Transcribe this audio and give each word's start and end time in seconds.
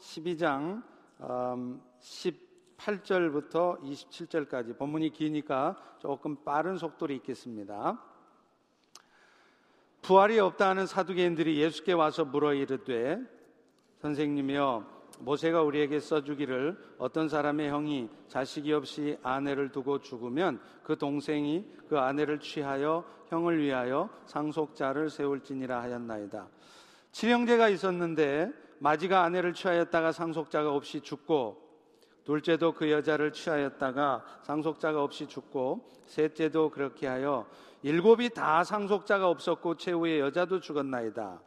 12장 0.00 0.82
18절부터 2.78 3.80
27절까지 3.82 4.78
본문이 4.78 5.10
기니까 5.10 5.76
조금 5.98 6.36
빠른 6.44 6.76
속도로 6.76 7.12
읽겠습니다. 7.14 8.02
부활이 10.02 10.38
없다 10.38 10.70
하는 10.70 10.86
사두개인들이 10.86 11.60
예수께 11.60 11.92
와서 11.92 12.24
물어 12.24 12.54
이르되 12.54 13.20
선생님이여 14.00 14.98
모세가 15.20 15.62
우리에게 15.62 15.98
써주기를 15.98 16.78
어떤 16.98 17.28
사람의 17.28 17.68
형이 17.68 18.08
자식이 18.28 18.72
없이 18.72 19.18
아내를 19.22 19.72
두고 19.72 20.00
죽으면 20.00 20.60
그 20.84 20.96
동생이 20.96 21.66
그 21.88 21.98
아내를 21.98 22.38
취하여 22.38 23.04
형을 23.26 23.60
위하여 23.60 24.08
상속자를 24.26 25.10
세울지니라 25.10 25.82
하였나이다. 25.82 26.48
칠형제가 27.10 27.68
있었는데 27.68 28.52
마지가 28.78 29.22
아내를 29.22 29.52
취하였다가 29.54 30.12
상속자가 30.12 30.72
없이 30.72 31.00
죽고 31.00 31.66
둘째도 32.24 32.72
그 32.72 32.90
여자를 32.90 33.32
취하였다가 33.32 34.24
상속자가 34.42 35.02
없이 35.02 35.26
죽고 35.26 35.88
셋째도 36.06 36.70
그렇게 36.70 37.06
하여 37.06 37.46
일곱이 37.82 38.30
다 38.30 38.64
상속자가 38.64 39.28
없었고 39.28 39.76
최후의 39.76 40.20
여자도 40.20 40.60
죽었나이다. 40.60 41.40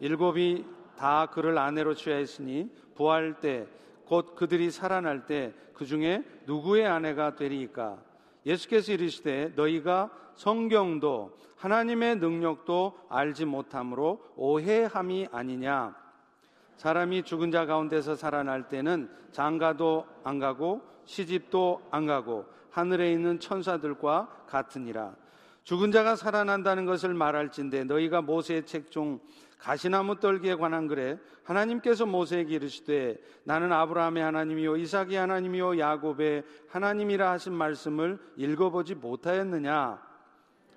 일곱이 0.00 0.64
다 0.96 1.26
그를 1.26 1.58
아내로 1.58 1.94
취하였으니 1.94 2.70
부활 2.94 3.40
때 3.40 3.66
곧 4.08 4.34
그들이 4.34 4.70
살아날 4.70 5.26
때 5.26 5.54
그 5.78 5.86
중에 5.86 6.24
누구의 6.46 6.88
아내가 6.88 7.36
되리이까 7.36 8.02
예수께서 8.44 8.92
이르시되 8.92 9.52
너희가 9.54 10.10
성경도 10.34 11.36
하나님의 11.56 12.16
능력도 12.16 12.98
알지 13.08 13.44
못함으로 13.44 14.20
오해함이 14.34 15.28
아니냐 15.30 15.94
사람이 16.78 17.24
죽은 17.24 17.50
자 17.50 17.66
가운데서 17.66 18.14
살아날 18.14 18.68
때는 18.68 19.10
장가도 19.32 20.06
안 20.22 20.38
가고 20.38 20.80
시집도 21.04 21.82
안 21.90 22.06
가고 22.06 22.46
하늘에 22.70 23.12
있는 23.12 23.40
천사들과 23.40 24.44
같으니라. 24.46 25.14
죽은 25.64 25.90
자가 25.90 26.16
살아난다는 26.16 26.86
것을 26.86 27.12
말할진대 27.14 27.84
너희가 27.84 28.22
모세의 28.22 28.64
책 28.64 28.90
중 28.90 29.20
가시나무 29.58 30.20
떨기에 30.20 30.54
관한 30.54 30.86
글에 30.86 31.18
하나님께서 31.42 32.06
모세에게 32.06 32.54
이르시되 32.54 33.16
나는 33.42 33.72
아브라함의 33.72 34.22
하나님이요 34.22 34.76
이삭의 34.76 35.16
하나님이요 35.16 35.80
야곱의 35.80 36.44
하나님이라 36.68 37.32
하신 37.32 37.54
말씀을 37.54 38.20
읽어보지 38.36 38.94
못하였느냐? 38.94 40.00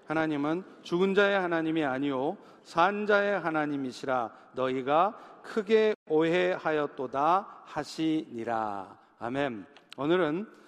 하나님은 0.08 0.64
죽은 0.82 1.14
자의 1.14 1.40
하나님이 1.40 1.86
아니요 1.86 2.38
산 2.64 3.06
자의 3.06 3.40
하나님이시라. 3.40 4.32
너희가 4.54 5.16
크게 5.44 5.96
오해하였도다 6.08 7.64
하시니라 7.66 8.98
아멘 9.20 9.66
오늘은 9.98 10.62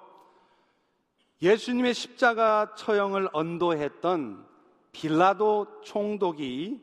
예수님의 1.41 1.95
십자가 1.95 2.75
처형을 2.77 3.29
언도했던 3.33 4.47
빌라도 4.93 5.67
총독이 5.83 6.83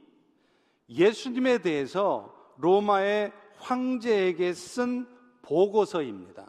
예수님에 0.89 1.59
대해서 1.59 2.35
로마의 2.57 3.31
황제에게 3.57 4.53
쓴 4.53 5.07
보고서입니다. 5.41 6.47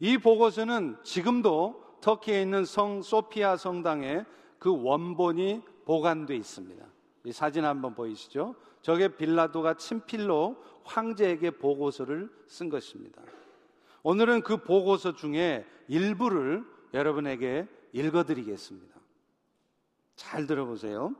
이 0.00 0.18
보고서는 0.18 0.96
지금도 1.02 1.82
터키에 2.00 2.42
있는 2.42 2.64
성 2.64 3.02
소피아 3.02 3.56
성당에 3.56 4.24
그 4.58 4.82
원본이 4.82 5.62
보관되어 5.84 6.36
있습니다. 6.36 6.86
이 7.24 7.32
사진 7.32 7.64
한번 7.64 7.94
보이시죠? 7.94 8.54
저게 8.82 9.08
빌라도가 9.08 9.74
친필로 9.74 10.56
황제에게 10.88 11.52
보고서를 11.52 12.30
쓴 12.46 12.68
것입니다. 12.68 13.22
오늘은 14.02 14.42
그 14.42 14.56
보고서 14.56 15.14
중에 15.14 15.66
일부를 15.86 16.64
여러분에게 16.94 17.68
읽어드리겠습니다. 17.92 18.96
잘 20.16 20.46
들어보세요. 20.46 21.14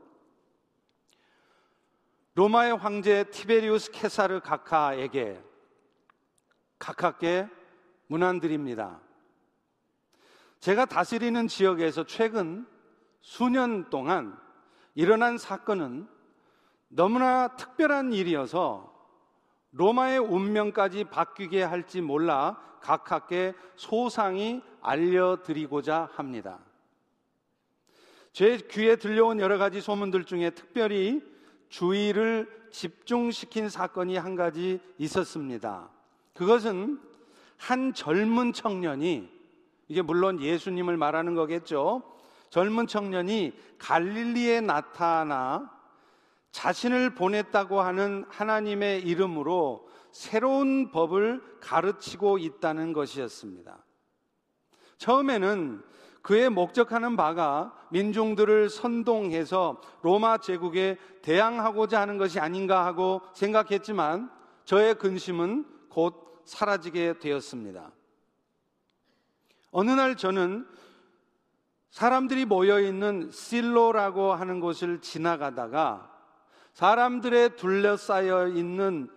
로마의 2.35 2.77
황제 2.77 3.25
티베리우스 3.25 3.91
케사르 3.91 4.39
카카에게 4.39 5.43
카카께 6.79 7.47
문안드립니다. 8.07 9.01
제가 10.59 10.85
다스리는 10.85 11.47
지역에서 11.47 12.05
최근 12.05 12.65
수년 13.21 13.89
동안 13.89 14.37
일어난 14.95 15.37
사건은 15.37 16.07
너무나 16.87 17.55
특별한 17.55 18.13
일이어서 18.13 18.88
로마의 19.71 20.19
운명까지 20.19 21.05
바뀌게 21.05 21.63
할지 21.63 22.01
몰라 22.01 22.57
각하께 22.81 23.53
소상히 23.75 24.61
알려드리고자 24.81 26.09
합니다. 26.13 26.59
제 28.31 28.57
귀에 28.57 28.95
들려온 28.95 29.39
여러 29.39 29.57
가지 29.57 29.81
소문들 29.81 30.25
중에 30.25 30.51
특별히 30.51 31.21
주의를 31.69 32.47
집중시킨 32.71 33.69
사건이 33.69 34.17
한 34.17 34.35
가지 34.35 34.79
있었습니다. 34.97 35.89
그것은 36.33 36.99
한 37.57 37.93
젊은 37.93 38.53
청년이 38.53 39.29
이게 39.87 40.01
물론 40.01 40.39
예수님을 40.39 40.97
말하는 40.97 41.35
거겠죠. 41.35 42.03
젊은 42.49 42.87
청년이 42.87 43.53
갈릴리에 43.77 44.61
나타나 44.61 45.78
자신을 46.51 47.15
보냈다고 47.15 47.81
하는 47.81 48.25
하나님의 48.29 49.01
이름으로 49.01 49.87
새로운 50.11 50.91
법을 50.91 51.41
가르치고 51.59 52.39
있다는 52.39 52.93
것이었습니다. 52.93 53.77
처음에는 54.97 55.83
그의 56.21 56.49
목적하는 56.49 57.15
바가 57.15 57.73
민중들을 57.91 58.69
선동해서 58.69 59.81
로마 60.01 60.37
제국에 60.37 60.97
대항하고자 61.21 62.01
하는 62.01 62.17
것이 62.17 62.39
아닌가 62.39 62.85
하고 62.85 63.21
생각했지만 63.33 64.29
저의 64.65 64.95
근심은 64.95 65.65
곧 65.89 66.41
사라지게 66.45 67.19
되었습니다. 67.19 67.91
어느 69.71 69.91
날 69.91 70.15
저는 70.17 70.67
사람들이 71.91 72.45
모여 72.45 72.79
있는 72.79 73.31
실로라고 73.31 74.33
하는 74.33 74.59
곳을 74.59 75.01
지나가다가 75.01 76.18
사람들의 76.73 77.55
둘러싸여 77.55 78.49
있는 78.49 79.09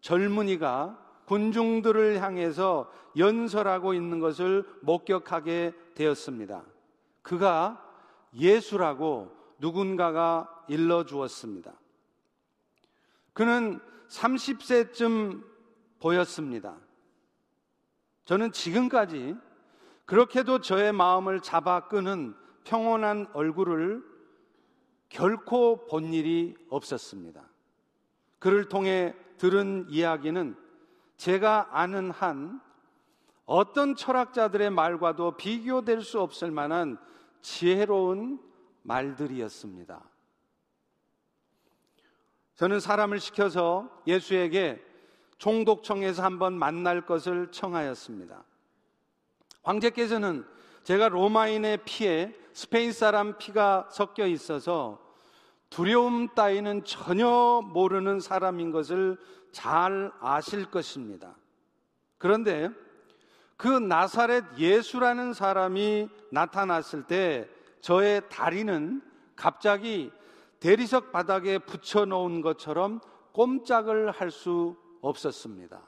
젊은이가 0.00 0.98
군중들을 1.26 2.20
향해서 2.20 2.90
연설하고 3.16 3.94
있는 3.94 4.20
것을 4.20 4.64
목격하게 4.82 5.72
되었습니다. 5.94 6.64
그가 7.22 7.82
예수라고 8.34 9.36
누군가가 9.58 10.64
일러 10.68 11.04
주었습니다. 11.04 11.72
그는 13.32 13.80
30세쯤 14.08 15.44
보였습니다. 16.00 16.76
저는 18.24 18.52
지금까지 18.52 19.36
그렇게도 20.04 20.60
저의 20.60 20.92
마음을 20.92 21.40
잡아 21.40 21.88
끄는 21.88 22.34
평온한 22.64 23.28
얼굴을 23.32 24.02
결코 25.12 25.84
본 25.86 26.14
일이 26.14 26.56
없었습니다. 26.70 27.46
그를 28.38 28.70
통해 28.70 29.14
들은 29.36 29.86
이야기는 29.90 30.56
제가 31.18 31.68
아는 31.70 32.10
한 32.10 32.62
어떤 33.44 33.94
철학자들의 33.94 34.70
말과도 34.70 35.36
비교될 35.36 36.00
수 36.00 36.18
없을 36.18 36.50
만한 36.50 36.96
지혜로운 37.42 38.40
말들이었습니다. 38.84 40.02
저는 42.54 42.80
사람을 42.80 43.20
시켜서 43.20 43.90
예수에게 44.06 44.82
총독청에서 45.36 46.22
한번 46.22 46.54
만날 46.54 47.04
것을 47.04 47.52
청하였습니다. 47.52 48.42
황제께서는 49.62 50.46
제가 50.84 51.10
로마인의 51.10 51.80
피에 51.84 52.41
스페인 52.52 52.92
사람 52.92 53.38
피가 53.38 53.88
섞여 53.90 54.26
있어서 54.26 55.00
두려움 55.70 56.28
따위는 56.34 56.84
전혀 56.84 57.62
모르는 57.64 58.20
사람인 58.20 58.72
것을 58.72 59.18
잘 59.52 60.12
아실 60.20 60.70
것입니다. 60.70 61.34
그런데 62.18 62.70
그 63.56 63.68
나사렛 63.68 64.58
예수라는 64.58 65.32
사람이 65.32 66.08
나타났을 66.30 67.04
때 67.04 67.48
저의 67.80 68.22
다리는 68.28 69.02
갑자기 69.34 70.10
대리석 70.60 71.10
바닥에 71.10 71.58
붙여 71.58 72.04
놓은 72.04 72.40
것처럼 72.42 73.00
꼼짝을 73.32 74.10
할 74.10 74.30
수 74.30 74.76
없었습니다. 75.00 75.82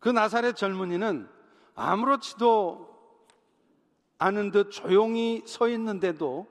그 0.00 0.08
나사렛 0.08 0.56
젊은이는 0.56 1.28
아무렇지도 1.74 2.89
않은 4.20 4.50
듯 4.50 4.70
조용히 4.70 5.42
서 5.46 5.68
있는데도 5.68 6.46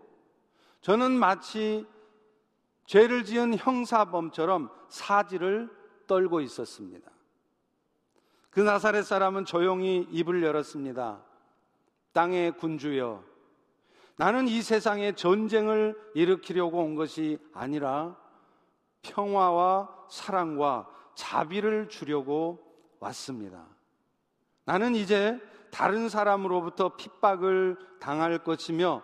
저는 0.81 1.11
마치 1.11 1.85
죄를 2.85 3.23
지은 3.23 3.55
형사범처럼 3.55 4.71
사지를 4.89 5.69
떨고 6.07 6.41
있었습니다. 6.41 7.11
그 8.49 8.59
나사렛 8.59 9.05
사람은 9.05 9.45
조용히 9.45 10.07
입을 10.11 10.41
열었습니다. 10.41 11.23
땅의 12.11 12.57
군주여, 12.57 13.23
나는 14.15 14.47
이 14.47 14.63
세상에 14.63 15.13
전쟁을 15.13 15.95
일으키려고 16.15 16.79
온 16.79 16.95
것이 16.95 17.37
아니라 17.53 18.17
평화와 19.03 20.07
사랑과 20.09 20.89
자비를 21.13 21.87
주려고 21.87 22.57
왔습니다. 22.99 23.63
나는 24.65 24.95
이제 24.95 25.39
다른 25.71 26.09
사람으로부터 26.09 26.95
핍박을 26.95 27.77
당할 27.99 28.43
것이며 28.43 29.03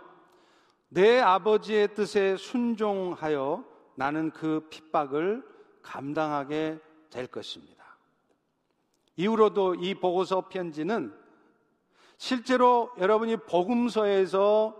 내 0.90 1.20
아버지의 1.20 1.94
뜻에 1.94 2.38
순종하여 2.38 3.64
나는 3.96 4.32
그 4.32 4.68
핍박을 4.70 5.44
감당하게 5.82 6.80
될 7.10 7.28
것입니다. 7.28 7.98
이후로도 9.16 9.76
이 9.76 9.96
보고서 9.96 10.50
편지는 10.50 11.14
실제로 12.18 12.92
여러분이 12.98 13.38
복음서에서 13.38 14.76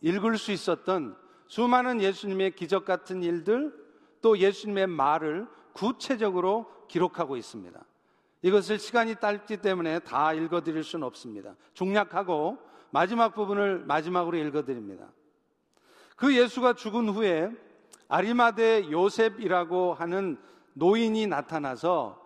읽을 0.00 0.38
수 0.38 0.52
있었던 0.52 1.16
수많은 1.46 2.00
예수님의 2.00 2.54
기적 2.54 2.84
같은 2.84 3.22
일들 3.22 3.72
또 4.22 4.38
예수님의 4.38 4.86
말을 4.86 5.46
구체적으로 5.72 6.70
기록하고 6.88 7.36
있습니다. 7.36 7.80
이것을 8.42 8.78
시간이 8.78 9.16
짧기 9.16 9.58
때문에 9.58 9.98
다 10.00 10.32
읽어드릴 10.32 10.82
수는 10.82 11.06
없습니다. 11.06 11.54
중략하고 11.74 12.58
마지막 12.90 13.34
부분을 13.34 13.84
마지막으로 13.84 14.36
읽어드립니다. 14.38 15.12
그 16.16 16.36
예수가 16.36 16.74
죽은 16.74 17.08
후에 17.10 17.50
아리마대 18.08 18.90
요셉이라고 18.90 19.94
하는 19.94 20.38
노인이 20.74 21.26
나타나서 21.26 22.20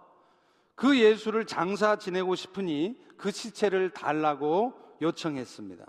그 0.75 0.99
예수를 0.99 1.47
장사 1.47 1.97
지내고 1.97 2.35
싶으니 2.35 2.99
그 3.17 3.31
시체를 3.31 3.91
달라고 3.91 4.73
요청했습니다. 5.03 5.85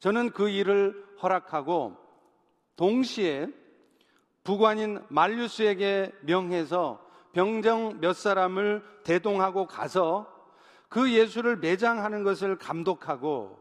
저는 0.00 0.30
그 0.30 0.48
일을 0.48 1.06
허락하고 1.22 1.96
동시에 2.76 3.46
부관인 4.44 5.00
말류스에게 5.08 6.12
명해서 6.22 7.01
병정 7.32 8.00
몇 8.00 8.14
사람을 8.14 8.82
대동하고 9.04 9.66
가서 9.66 10.30
그 10.88 11.12
예수를 11.12 11.56
매장하는 11.56 12.22
것을 12.22 12.56
감독하고 12.58 13.58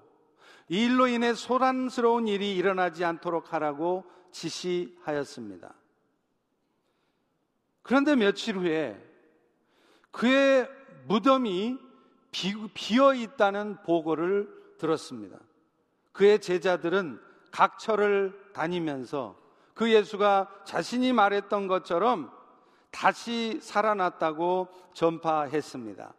이 0.67 0.85
일로 0.85 1.07
인해 1.07 1.33
소란스러운 1.33 2.27
일이 2.27 2.55
일어나지 2.55 3.03
않도록 3.03 3.53
하라고 3.53 4.05
지시하였습니다. 4.31 5.73
그런데 7.83 8.15
며칠 8.15 8.57
후에 8.57 9.01
그의 10.11 10.69
무덤이 11.07 11.77
비어 12.73 13.13
있다는 13.13 13.81
보고를 13.83 14.49
들었습니다. 14.77 15.37
그의 16.11 16.39
제자들은 16.39 17.19
각처를 17.51 18.51
다니면서 18.53 19.37
그 19.73 19.91
예수가 19.91 20.63
자신이 20.65 21.13
말했던 21.13 21.67
것처럼 21.67 22.31
다시 22.91 23.59
살아났다고 23.61 24.67
전파했습니다. 24.93 26.13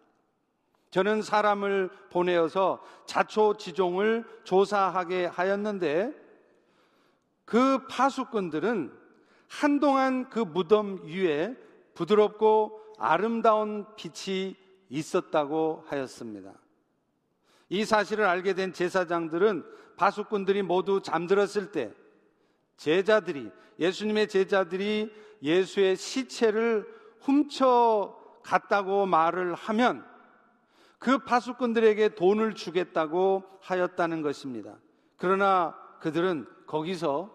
저는 0.90 1.22
사람을 1.22 1.90
보내어서 2.10 2.82
자초지종을 3.06 4.24
조사하게 4.44 5.26
하였는데 5.26 6.12
그 7.44 7.86
파수꾼들은 7.86 8.92
한동안 9.48 10.28
그 10.30 10.38
무덤 10.40 11.02
위에 11.04 11.56
부드럽고 11.94 12.80
아름다운 12.98 13.86
빛이 13.96 14.56
있었다고 14.88 15.84
하였습니다. 15.88 16.52
이 17.68 17.84
사실을 17.84 18.25
알게 18.26 18.54
된 18.54 18.72
제사장들은 18.72 19.64
파수꾼들이 19.96 20.62
모두 20.62 21.00
잠들었을 21.00 21.72
때 21.72 21.92
제자들이 22.76 23.50
예수님의 23.78 24.28
제자들이 24.28 25.10
예수의 25.42 25.96
시체를 25.96 26.86
훔쳐 27.20 28.16
갔다고 28.42 29.06
말을 29.06 29.54
하면 29.54 30.06
그 30.98 31.18
파수꾼들에게 31.18 32.14
돈을 32.14 32.54
주겠다고 32.54 33.42
하였다는 33.60 34.22
것입니다. 34.22 34.76
그러나 35.16 35.76
그들은 36.00 36.46
거기서 36.66 37.30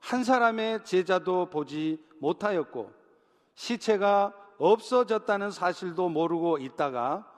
한 0.00 0.24
사람의 0.24 0.84
제자도 0.84 1.46
보지 1.50 2.04
못하였고 2.18 2.92
시체가 3.54 4.32
없어졌다는 4.58 5.50
사실도 5.50 6.08
모르고 6.08 6.58
있다가 6.58 7.28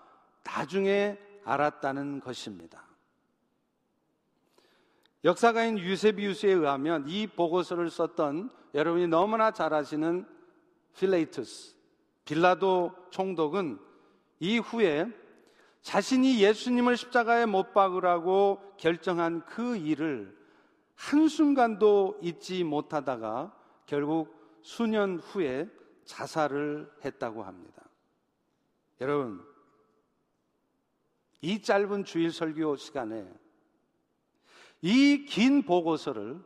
나중에 0.45 1.19
알았다는 1.45 2.21
것입니다. 2.21 2.84
역사가인 5.25 5.79
유세비우스에 5.79 6.53
의하면 6.53 7.09
이 7.09 7.27
보고서를 7.27 7.89
썼던 7.89 8.51
여러분이 8.75 9.07
너무나 9.07 9.53
잘 9.53 9.73
아시는 9.73 10.27
필레이투스, 10.99 11.75
빌라도 12.27 12.93
총독은 13.11 13.79
이후에 14.39 15.07
자신이 15.81 16.43
예수님을 16.43 16.97
십자가에 16.97 17.47
못 17.47 17.73
박으라고 17.73 18.75
결정한 18.77 19.45
그 19.47 19.77
일을 19.77 20.37
한순간도 20.95 22.19
잊지 22.23 22.63
못하다가 22.65 23.55
결국 23.87 24.35
수년 24.63 25.19
후에 25.19 25.69
자살을 26.05 26.91
했다고 27.05 27.45
합니다. 27.45 27.83
여러분, 29.01 29.43
이 31.41 31.61
짧은 31.61 32.05
주일 32.05 32.31
설교 32.31 32.77
시간에 32.77 33.27
이 34.85 35.25
긴 35.25 35.63
보고서를 35.63 36.39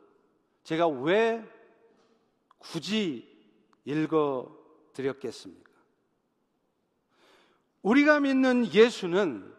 제가 0.63 0.87
왜 0.87 1.45
굳이 2.59 3.29
읽어 3.85 4.49
드렸겠습니까? 4.93 5.73
우리가 7.83 8.21
믿는 8.21 8.73
예수는 8.73 9.53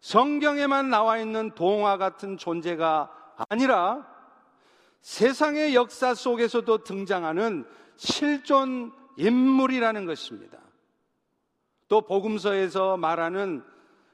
성경에만 0.00 0.90
나와 0.90 1.18
있는 1.18 1.54
동화 1.54 1.96
같은 1.96 2.36
존재가 2.36 3.34
아니라 3.48 4.06
세상의 5.00 5.74
역사 5.74 6.12
속에서도 6.14 6.84
등장하는 6.84 7.66
실존 7.96 8.92
인물이라는 9.16 10.04
것입니다. 10.04 10.58
또 11.88 12.02
복음서에서 12.02 12.98
말하는 12.98 13.64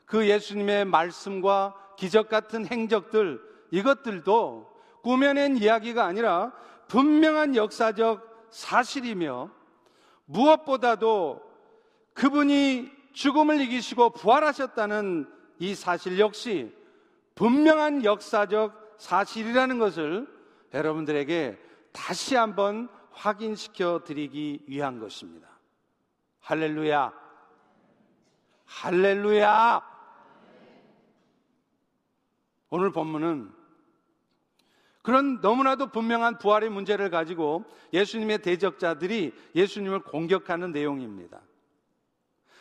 그 0.05 0.29
예수님의 0.29 0.85
말씀과 0.85 1.75
기적 1.97 2.29
같은 2.29 2.65
행적들 2.67 3.56
이것들도 3.71 4.75
꾸며낸 5.03 5.57
이야기가 5.57 6.05
아니라 6.05 6.53
분명한 6.89 7.57
역사적 7.57 8.49
사실이며 8.51 9.51
무엇보다도 10.25 11.43
그분이 12.15 12.91
죽음을 13.13 13.61
이기시고 13.61 14.11
부활하셨다는 14.11 15.31
이 15.59 15.75
사실 15.75 16.19
역시 16.19 16.75
분명한 17.35 18.05
역사적 18.05 18.97
사실이라는 18.99 19.79
것을 19.79 20.27
여러분들에게 20.73 21.59
다시 21.93 22.35
한번 22.35 22.89
확인시켜 23.11 24.03
드리기 24.05 24.65
위한 24.67 24.99
것입니다. 24.99 25.49
할렐루야. 26.41 27.13
할렐루야. 28.67 29.96
오늘 32.77 32.91
본문은 32.91 33.51
그런 35.01 35.41
너무나도 35.41 35.93
분명한 35.93 36.37
부활의 36.37 36.69
문제를 36.69 37.09
가지고 37.09 37.65
예수님의 37.95 38.43
대적자들이 38.43 39.33
예수님을 39.55 40.01
공격하는 40.01 40.73
내용입니다. 40.73 41.41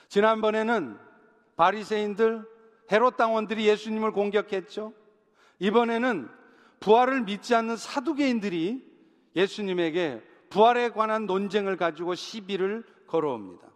지난번에는 0.07 0.97
바리새인들, 1.57 2.47
헤롯 2.93 3.17
당원들이 3.17 3.67
예수님을 3.67 4.13
공격했죠. 4.13 4.93
이번에는 5.59 6.29
부활을 6.79 7.23
믿지 7.23 7.53
않는 7.53 7.75
사두개인들이 7.75 8.89
예수님에게 9.35 10.23
부활에 10.49 10.91
관한 10.91 11.25
논쟁을 11.25 11.75
가지고 11.75 12.15
시비를 12.15 12.85
걸어옵니다. 13.07 13.67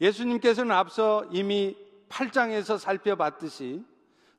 예수님께서는 0.00 0.74
앞서 0.74 1.26
이미 1.32 1.76
8장에서 2.08 2.78
살펴봤듯이 2.78 3.84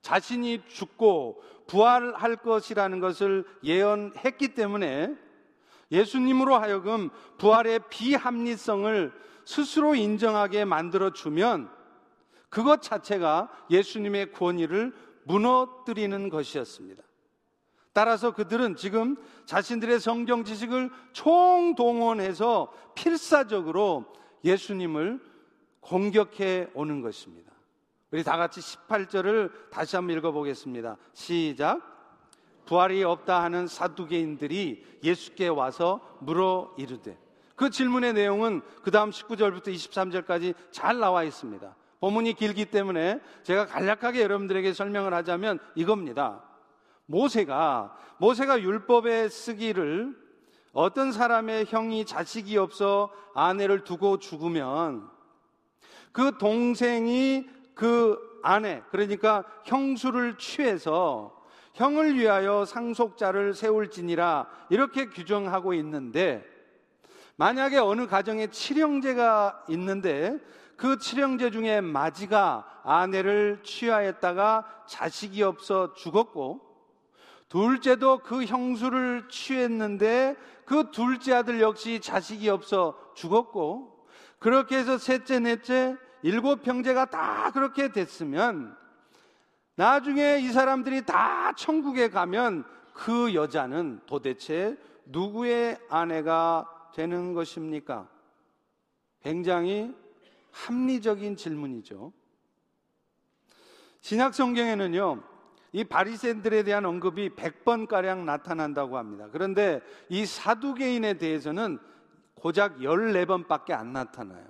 자신이 0.04 0.62
죽고 0.68 1.42
부활할 1.66 2.36
것이라는 2.36 3.00
것을 3.00 3.46
예언했기 3.64 4.50
때문에 4.50 5.16
예수님으로 5.92 6.56
하여금 6.56 7.10
부활의 7.38 7.80
비합리성을 7.90 9.14
스스로 9.46 9.96
인정하게 9.96 10.66
만들어 10.66 11.12
주면 11.12 11.72
그것 12.50 12.82
자체가 12.82 13.50
예수님의 13.72 14.34
권위를 14.34 14.94
무너뜨리는 15.24 16.30
것이었습니다. 16.30 17.02
따라서 17.94 18.32
그들은 18.32 18.76
지금 18.76 19.16
자신들의 19.46 20.00
성경 20.02 20.44
지식을 20.44 20.90
총동원해서 21.14 22.74
필사적으로 22.96 24.06
예수님을 24.44 25.22
공격해 25.80 26.72
오는 26.74 27.02
것입니다. 27.02 27.53
우리 28.14 28.24
다 28.24 28.38
같이 28.38 28.62
18절을 28.62 29.72
다시 29.72 29.96
한번 29.96 30.16
읽어보겠습니다. 30.16 30.98
시작. 31.14 31.82
부활이 32.66 33.04
없다 33.04 33.42
하는 33.42 33.66
사두개인들이 33.66 35.00
예수께 35.04 35.48
와서 35.48 36.00
물어 36.20 36.76
이르되 36.78 37.18
그 37.56 37.72
질문의 37.72 38.14
내용은 38.14 38.62
그 38.84 38.92
다음 38.92 39.10
19절부터 39.10 39.70
23절까지 39.70 40.54
잘 40.70 41.00
나와 41.00 41.24
있습니다. 41.24 41.76
본문이 42.02 42.34
길기 42.36 42.66
때문에 42.66 43.20
제가 43.42 43.66
간략하게 43.66 44.22
여러분들에게 44.22 44.74
설명을 44.74 45.12
하자면 45.16 45.58
이겁니다. 45.74 46.44
모세가 47.08 47.98
모세가 48.20 48.62
율법에 48.62 49.28
쓰기를 49.28 50.16
어떤 50.72 51.12
사람의 51.12 51.66
형이 51.68 52.06
자식이 52.06 52.58
없어 52.58 53.12
아내를 53.34 53.84
두고 53.84 54.20
죽으면 54.20 55.10
그 56.12 56.38
동생이 56.38 57.63
그 57.74 58.40
아내 58.44 58.82
그러니까 58.92 59.44
형수를 59.64 60.38
취해서 60.38 61.44
형을 61.74 62.16
위하여 62.16 62.66
상속자를 62.66 63.54
세울지니라 63.54 64.48
이렇게 64.70 65.10
규정하고 65.10 65.74
있는데 65.76 66.46
만약에 67.36 67.78
어느 67.78 68.06
가정에 68.06 68.48
칠형제가 68.48 69.66
있는데 69.70 70.38
그 70.78 71.00
칠형제 71.00 71.52
중에 71.52 71.82
마지가 71.82 72.82
아내를 72.84 73.62
취하였다가 73.64 74.84
자식이 74.88 75.42
없어 75.42 75.94
죽었고 75.94 76.62
둘째도 77.50 78.20
그 78.20 78.46
형수를 78.46 79.28
취했는데 79.30 80.36
그 80.66 80.92
둘째 80.92 81.36
아들 81.36 81.62
역시 81.62 82.00
자식이 82.00 82.50
없어 82.50 82.98
죽었고 83.16 84.08
그렇게 84.40 84.78
해서 84.78 84.98
셋째 84.98 85.40
넷째 85.40 85.96
일곱 86.24 86.66
형제가 86.66 87.06
다 87.06 87.52
그렇게 87.52 87.92
됐으면 87.92 88.76
나중에 89.76 90.40
이 90.40 90.52
사람들이 90.52 91.06
다 91.06 91.54
천국에 91.54 92.10
가면 92.10 92.64
그 92.94 93.34
여자는 93.34 94.02
도대체 94.06 94.78
누구의 95.06 95.78
아내가 95.90 96.70
되는 96.94 97.34
것입니까? 97.34 98.08
굉장히 99.22 99.94
합리적인 100.52 101.36
질문이죠. 101.36 102.14
신약 104.02 104.34
성경에는요. 104.34 105.24
이 105.72 105.84
바리새인들에 105.84 106.64
대한 106.64 106.86
언급이 106.86 107.32
100번 107.32 107.88
가량 107.88 108.26
나타난다고 108.26 108.98
합니다. 108.98 109.28
그런데 109.32 109.82
이 110.08 110.26
사두개인에 110.26 111.16
대해서는 111.16 111.80
고작 112.36 112.78
14번밖에 112.78 113.72
안 113.72 113.92
나타나요. 113.92 114.46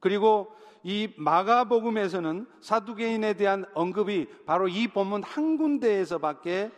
그리고 0.00 0.56
이 0.84 1.08
마가복음에서는 1.16 2.46
사두개인에 2.60 3.32
대한 3.34 3.64
언급이 3.72 4.28
바로 4.44 4.68
이 4.68 4.86
본문 4.86 5.22
한 5.22 5.56
군데에서밖에 5.56 6.70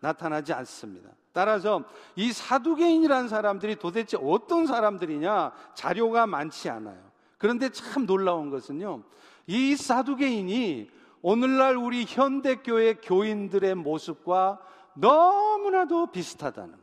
나타나지 0.00 0.52
않습니다. 0.52 1.10
따라서 1.32 1.84
이 2.14 2.32
사두개인이라는 2.32 3.28
사람들이 3.28 3.76
도대체 3.76 4.16
어떤 4.20 4.66
사람들이냐 4.66 5.52
자료가 5.74 6.26
많지 6.28 6.70
않아요. 6.70 7.02
그런데 7.36 7.68
참 7.70 8.06
놀라운 8.06 8.50
것은요. 8.50 9.02
이 9.48 9.74
사두개인이 9.74 10.88
오늘날 11.20 11.76
우리 11.76 12.04
현대교회 12.04 12.94
교인들의 13.02 13.74
모습과 13.74 14.60
너무나도 14.94 16.12
비슷하다는 16.12 16.70
거예요. 16.70 16.82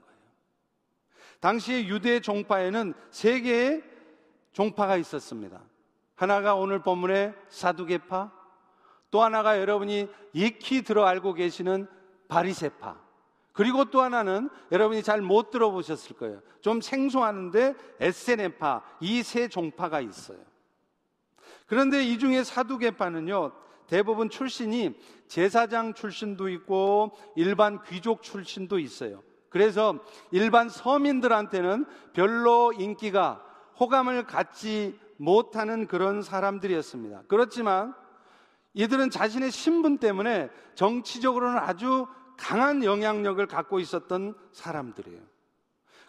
당시 1.39 1.85
유대 1.87 2.19
종파에는 2.19 2.93
세 3.11 3.39
개의 3.39 3.83
종파가 4.51 4.97
있었습니다. 4.97 5.61
하나가 6.19 6.53
오늘 6.53 6.79
본문의 6.79 7.33
사두개파, 7.47 8.29
또 9.09 9.23
하나가 9.23 9.57
여러분이 9.57 10.09
익히 10.33 10.81
들어 10.81 11.05
알고 11.05 11.33
계시는 11.33 11.87
바리세파, 12.27 12.97
그리고 13.53 13.85
또 13.85 14.01
하나는 14.01 14.49
여러분이 14.69 15.01
잘 15.01 15.21
못 15.21 15.49
들어보셨을 15.49 16.17
거예요. 16.17 16.41
좀 16.59 16.81
생소하는데 16.81 17.73
에세네파, 18.01 18.81
이 18.99 19.23
세 19.23 19.47
종파가 19.47 20.01
있어요. 20.01 20.39
그런데 21.67 22.03
이 22.03 22.19
중에 22.19 22.43
사두개파는요, 22.43 23.53
대부분 23.87 24.29
출신이 24.29 24.99
제사장 25.29 25.93
출신도 25.93 26.49
있고 26.49 27.17
일반 27.37 27.81
귀족 27.85 28.23
출신도 28.23 28.79
있어요. 28.79 29.23
그래서 29.47 29.97
일반 30.31 30.67
서민들한테는 30.67 31.85
별로 32.11 32.73
인기가 32.73 33.41
호감을 33.79 34.25
갖지 34.25 34.99
못하는 35.19 35.85
그런 35.85 36.21
사람들이었습니다. 36.21 37.23
그렇지만 37.27 37.93
이들은 38.73 39.09
자신의 39.09 39.51
신분 39.51 39.97
때문에 39.97 40.49
정치적으로는 40.75 41.57
아주 41.57 42.07
강한 42.37 42.85
영향력을 42.85 43.45
갖고 43.47 43.81
있었던 43.81 44.33
사람들이에요. 44.53 45.21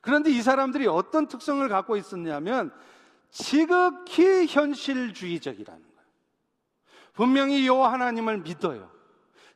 그런데 0.00 0.30
이 0.30 0.40
사람들이 0.40 0.86
어떤 0.86 1.26
특성을 1.26 1.68
갖고 1.68 1.96
있었냐면 1.96 2.72
지극히 3.30 4.46
현실주의적이라는 4.46 5.82
거예요. 5.82 6.00
분명히 7.12 7.66
여호와 7.66 7.92
하나님을 7.92 8.38
믿어요. 8.38 8.90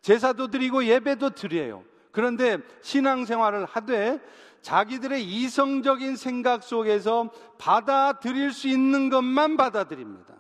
제사도 0.00 0.49
드리고 0.49 0.84
예배도 0.84 1.30
드려요. 1.30 1.84
그런데 2.11 2.58
신앙생활을 2.82 3.66
하되 3.66 4.20
자기들의 4.64 5.23
이성적인 5.23 6.16
생각 6.16 6.62
속에서 6.62 7.30
받아들일 7.59 8.50
수 8.50 8.66
있는 8.66 9.11
것만 9.11 9.59
받아들입니다. 9.59 10.35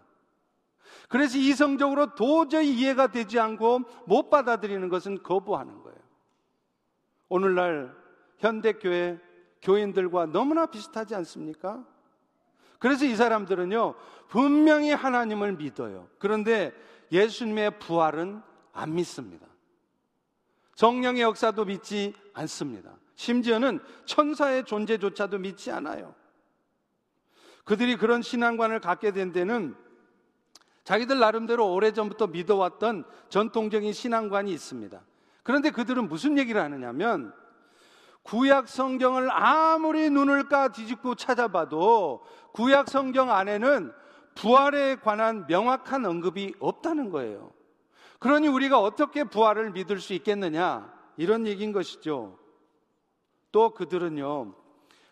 그래서 1.10 1.36
이성적으로 1.36 2.14
도저히 2.14 2.72
이해가 2.72 3.08
되지 3.08 3.38
않고 3.38 3.80
못 4.06 4.30
받아들이는 4.30 4.88
것은 4.88 5.22
거부하는 5.22 5.82
거예요. 5.82 5.98
오늘날 7.28 7.94
현대교회 8.38 9.20
교인들과 9.60 10.26
너무나 10.26 10.64
비슷하지 10.66 11.14
않습니까? 11.16 11.84
그래서 12.78 13.04
이 13.04 13.14
사람들은요, 13.16 13.94
분명히 14.28 14.90
하나님을 14.90 15.52
믿어요. 15.52 16.08
그런데 16.18 16.72
예수님의 17.12 17.78
부활은 17.78 18.40
안 18.72 18.94
믿습니다. 18.94 19.46
성령의 20.76 21.20
역사도 21.20 21.66
믿지 21.66 22.14
않습니다. 22.32 23.03
심지어는 23.16 23.80
천사의 24.04 24.64
존재조차도 24.64 25.38
믿지 25.38 25.70
않아요. 25.70 26.14
그들이 27.64 27.96
그런 27.96 28.22
신앙관을 28.22 28.80
갖게 28.80 29.12
된 29.12 29.32
데는 29.32 29.74
자기들 30.84 31.18
나름대로 31.18 31.72
오래전부터 31.72 32.26
믿어왔던 32.28 33.04
전통적인 33.30 33.92
신앙관이 33.92 34.52
있습니다. 34.52 35.00
그런데 35.42 35.70
그들은 35.70 36.08
무슨 36.08 36.36
얘기를 36.38 36.60
하느냐면 36.60 37.32
구약 38.22 38.68
성경을 38.68 39.30
아무리 39.30 40.10
눈을 40.10 40.48
까 40.48 40.68
뒤집고 40.68 41.14
찾아봐도 41.14 42.24
구약 42.52 42.88
성경 42.88 43.30
안에는 43.30 43.92
부활에 44.34 44.96
관한 44.96 45.46
명확한 45.46 46.04
언급이 46.04 46.54
없다는 46.58 47.10
거예요. 47.10 47.52
그러니 48.18 48.48
우리가 48.48 48.80
어떻게 48.80 49.24
부활을 49.24 49.72
믿을 49.72 50.00
수 50.00 50.14
있겠느냐? 50.14 50.92
이런 51.16 51.46
얘기인 51.46 51.72
것이죠. 51.72 52.38
또 53.54 53.70
그들은요, 53.70 54.52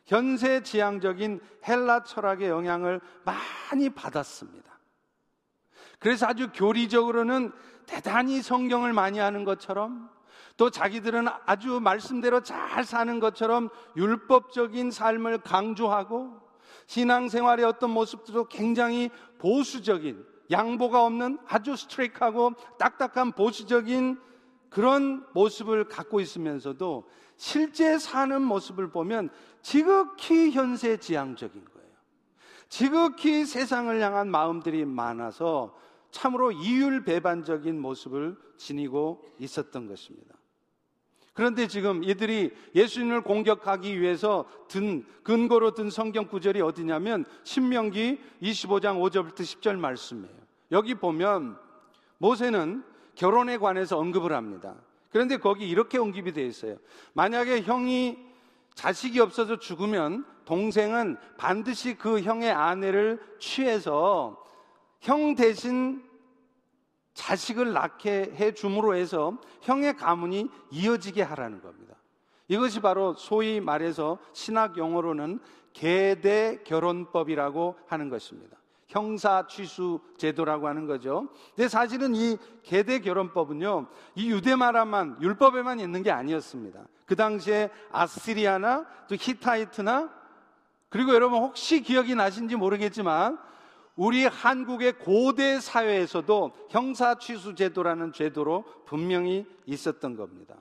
현세 0.04 0.64
지향적인 0.64 1.38
헬라 1.64 2.02
철학의 2.02 2.49
영향을 2.49 3.00
많이 3.25 3.88
받았습니다. 3.88 4.80
그래서 6.00 6.26
아주 6.26 6.50
교리적으로는 6.52 7.52
대단히 7.87 8.42
성경을 8.42 8.92
많이 8.94 9.20
하는 9.20 9.44
것처럼 9.44 10.11
또 10.56 10.70
자기들은 10.70 11.28
아주 11.46 11.78
말씀대로 11.78 12.42
잘 12.42 12.82
사는 12.82 13.20
것처럼 13.20 13.68
율법적인 13.96 14.90
삶을 14.90 15.38
강조하고 15.42 16.40
신앙생활의 16.87 17.64
어떤 17.64 17.90
모습도 17.90 18.49
굉장히 18.49 19.08
보수적인 19.38 20.26
양보가 20.50 21.04
없는 21.04 21.38
아주 21.46 21.76
스트레이크하고 21.76 22.54
딱딱한 22.80 23.32
보수적인 23.32 24.18
그런 24.73 25.25
모습을 25.35 25.88
갖고 25.88 26.21
있으면서도 26.21 27.09
실제 27.37 27.99
사는 27.99 28.41
모습을 28.43 28.91
보면 28.91 29.31
지극히 29.61 30.50
현세지향적인 30.50 31.64
거예요. 31.64 31.88
지극히 32.69 33.45
세상을 33.45 34.00
향한 34.00 34.31
마음들이 34.31 34.85
많아서 34.85 35.76
참으로 36.11 36.52
이율배반적인 36.52 37.81
모습을 37.81 38.37
지니고 38.57 39.25
있었던 39.38 39.87
것입니다. 39.87 40.35
그런데 41.35 41.67
지금 41.67 42.05
이들이 42.05 42.55
예수님을 42.75 43.23
공격하기 43.23 44.00
위해서 44.00 44.47
든 44.69 45.07
근거로 45.23 45.73
든 45.73 45.88
성경 45.88 46.29
구절이 46.29 46.61
어디냐면 46.61 47.25
신명기 47.45 48.21
25장 48.43 49.00
5절부터 49.00 49.41
10절 49.41 49.79
말씀이에요. 49.79 50.37
여기 50.73 50.95
보면 50.95 51.59
모세는 52.19 52.85
결혼에 53.14 53.59
관해서 53.59 53.99
언급을 53.99 54.33
합니다. 54.33 54.75
그런데 55.11 55.37
거기 55.37 55.69
이렇게 55.69 55.99
언급이 55.99 56.33
되어 56.33 56.47
있어요. 56.47 56.76
만약에 57.12 57.62
형이 57.62 58.19
자식이 58.75 59.21
없어서 59.21 59.59
죽으면 59.59 60.25
동생은 60.45 61.19
반드시 61.37 61.95
그 61.95 62.21
형의 62.23 62.50
아내를 62.50 63.21
취해서 63.38 64.42
형 65.00 65.35
대신 65.35 66.02
자식을 67.14 67.73
낳게 67.73 68.33
해 68.35 68.52
줌으로 68.54 68.95
해서 68.95 69.38
형의 69.61 69.97
가문이 69.97 70.49
이어지게 70.71 71.23
하라는 71.23 71.61
겁니다. 71.61 71.95
이것이 72.49 72.81
바로 72.81 73.14
소위 73.14 73.61
말해서 73.61 74.19
신학 74.33 74.76
용어로는 74.78 75.40
계대 75.73 76.61
결혼법이라고 76.64 77.76
하는 77.87 78.09
것입니다. 78.09 78.57
형사 78.92 79.46
취수 79.46 80.00
제도라고 80.18 80.68
하는 80.68 80.87
거죠. 80.87 81.28
근데 81.56 81.66
사실은 81.66 82.14
이 82.14 82.37
계대 82.62 82.99
결혼법은요, 83.00 83.87
이 84.16 84.30
유대마라만 84.30 85.16
율법에만 85.22 85.80
있는 85.80 86.02
게 86.02 86.11
아니었습니다. 86.11 86.87
그 87.06 87.16
당시에 87.16 87.70
아스리아나 87.90 88.87
또 89.08 89.16
히타이트나 89.18 90.12
그리고 90.90 91.14
여러분 91.14 91.38
혹시 91.40 91.80
기억이 91.80 92.14
나신지 92.14 92.54
모르겠지만 92.54 93.38
우리 93.96 94.26
한국의 94.26 94.99
고대 94.99 95.58
사회에서도 95.58 96.52
형사 96.68 97.14
취수 97.14 97.54
제도라는 97.54 98.12
제도로 98.12 98.64
분명히 98.84 99.46
있었던 99.64 100.16
겁니다. 100.16 100.56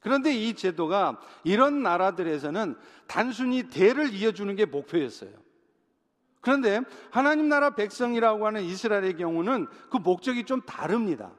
그런데 0.00 0.34
이 0.34 0.54
제도가 0.54 1.20
이런 1.44 1.82
나라들에서는 1.82 2.76
단순히 3.06 3.68
대를 3.70 4.12
이어주는 4.12 4.54
게 4.56 4.64
목표였어요. 4.64 5.45
그런데 6.46 6.80
하나님 7.10 7.48
나라 7.48 7.70
백성이라고 7.70 8.46
하는 8.46 8.62
이스라엘의 8.62 9.16
경우는 9.16 9.66
그 9.90 9.96
목적이 9.96 10.44
좀 10.44 10.60
다릅니다. 10.60 11.32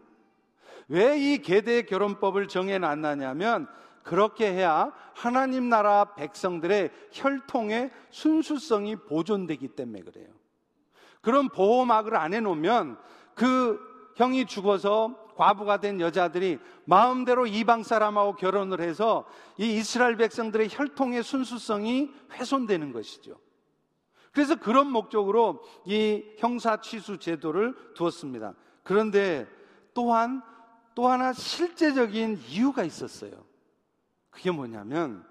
왜 0.89 1.17
이 1.17 1.37
계대 1.37 1.83
결혼법을 1.83 2.49
정해 2.49 2.77
놨느냐면 2.77 3.69
그렇게 4.03 4.51
해야 4.51 4.91
하나님 5.15 5.69
나라 5.69 6.13
백성들의 6.15 6.91
혈통의 7.13 7.89
순수성이 8.09 8.97
보존되기 8.97 9.69
때문에 9.69 10.01
그래요. 10.01 10.27
그런 11.21 11.47
보호막을 11.47 12.17
안 12.17 12.33
해놓으면 12.33 12.97
그 13.33 13.79
형이 14.17 14.45
죽어서 14.45 15.15
과부가 15.37 15.77
된 15.79 16.01
여자들이 16.01 16.59
마음대로 16.83 17.47
이방 17.47 17.83
사람하고 17.83 18.35
결혼을 18.35 18.81
해서 18.81 19.25
이 19.57 19.77
이스라엘 19.77 20.17
백성들의 20.17 20.67
혈통의 20.69 21.23
순수성이 21.23 22.11
훼손되는 22.33 22.91
것이죠. 22.91 23.47
그래서 24.38 24.56
그런 24.56 24.91
목적으로 24.91 25.63
이 25.84 26.24
형사 26.38 26.79
취수 26.79 27.17
제도를 27.17 27.74
두었습니다. 27.96 28.53
그런데 28.84 29.48
또한 29.96 30.44
또 30.94 31.08
하나 31.08 31.34
실제적인 31.34 32.38
이유가 32.48 32.84
있었어요. 32.84 33.32
그게 34.29 34.51
뭐냐면 34.51 35.25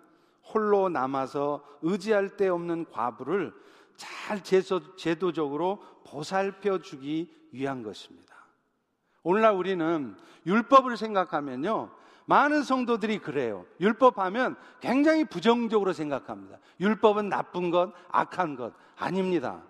홀로 0.52 0.88
남아서 0.88 1.64
의지할 1.82 2.36
데 2.36 2.48
없는 2.48 2.86
과부를 2.90 3.54
잘 3.94 4.42
제도적으로 4.42 5.80
보살펴 6.04 6.80
주기 6.80 7.32
위한 7.52 7.84
것입니다. 7.84 8.34
오늘날 9.22 9.54
우리는 9.54 10.16
율법을 10.46 10.96
생각하면요. 10.96 11.92
많은 12.24 12.64
성도들이 12.64 13.20
그래요. 13.20 13.66
율법하면 13.78 14.56
굉장히 14.80 15.24
부정적으로 15.24 15.92
생각합니다. 15.92 16.58
율법은 16.80 17.28
나쁜 17.28 17.70
것, 17.70 17.92
악한 18.08 18.56
것 18.56 18.74
아닙니다. 18.96 19.62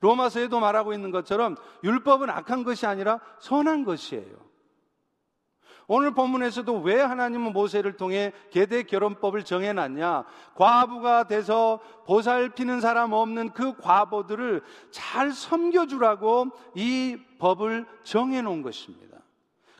로마서에도 0.00 0.60
말하고 0.60 0.92
있는 0.92 1.10
것처럼 1.10 1.56
율법은 1.82 2.30
악한 2.30 2.64
것이 2.64 2.86
아니라 2.86 3.20
선한 3.40 3.84
것이에요. 3.84 4.48
오늘 5.90 6.12
본문에서도 6.12 6.80
왜 6.82 7.00
하나님은 7.00 7.54
모세를 7.54 7.96
통해 7.96 8.32
계대 8.50 8.82
결혼법을 8.82 9.42
정해놨냐? 9.42 10.24
과부가 10.54 11.26
돼서 11.26 11.80
보살피는 12.06 12.82
사람 12.82 13.14
없는 13.14 13.54
그 13.54 13.74
과부들을 13.78 14.62
잘 14.90 15.32
섬겨주라고 15.32 16.50
이 16.74 17.16
법을 17.38 17.86
정해놓은 18.02 18.60
것입니다. 18.60 19.17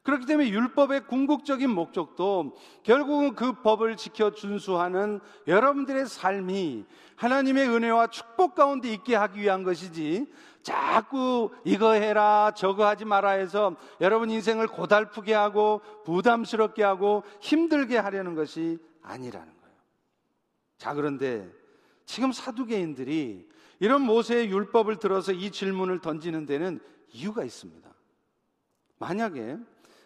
그렇기 0.09 0.25
때문에 0.25 0.49
율법의 0.49 1.07
궁극적인 1.07 1.69
목적도 1.69 2.57
결국은 2.83 3.35
그 3.35 3.61
법을 3.61 3.99
지켜 3.99 4.31
준수하는 4.31 5.21
여러분들의 5.47 6.07
삶이 6.07 6.87
하나님의 7.17 7.69
은혜와 7.69 8.07
축복 8.07 8.55
가운데 8.55 8.91
있게 8.91 9.15
하기 9.15 9.39
위한 9.39 9.65
것이지 9.65 10.25
자꾸 10.63 11.51
이거 11.63 11.93
해라 11.93 12.53
저거 12.57 12.87
하지 12.87 13.05
마라 13.05 13.33
해서 13.33 13.77
여러분 14.01 14.31
인생을 14.31 14.69
고달프게 14.69 15.35
하고 15.35 15.83
부담스럽게 16.07 16.83
하고 16.83 17.23
힘들게 17.43 17.99
하려는 17.99 18.35
것이 18.35 18.79
아니라는 19.03 19.47
거예요. 19.61 19.77
자 20.79 20.95
그런데 20.95 21.53
지금 22.07 22.33
사두개인들이 22.33 23.47
이런 23.79 24.01
모세의 24.01 24.49
율법을 24.49 24.97
들어서 24.97 25.33
이 25.33 25.51
질문을 25.51 26.01
던지는 26.01 26.47
데는 26.47 26.81
이유가 27.13 27.45
있습니다. 27.45 27.87
만약에 28.99 29.59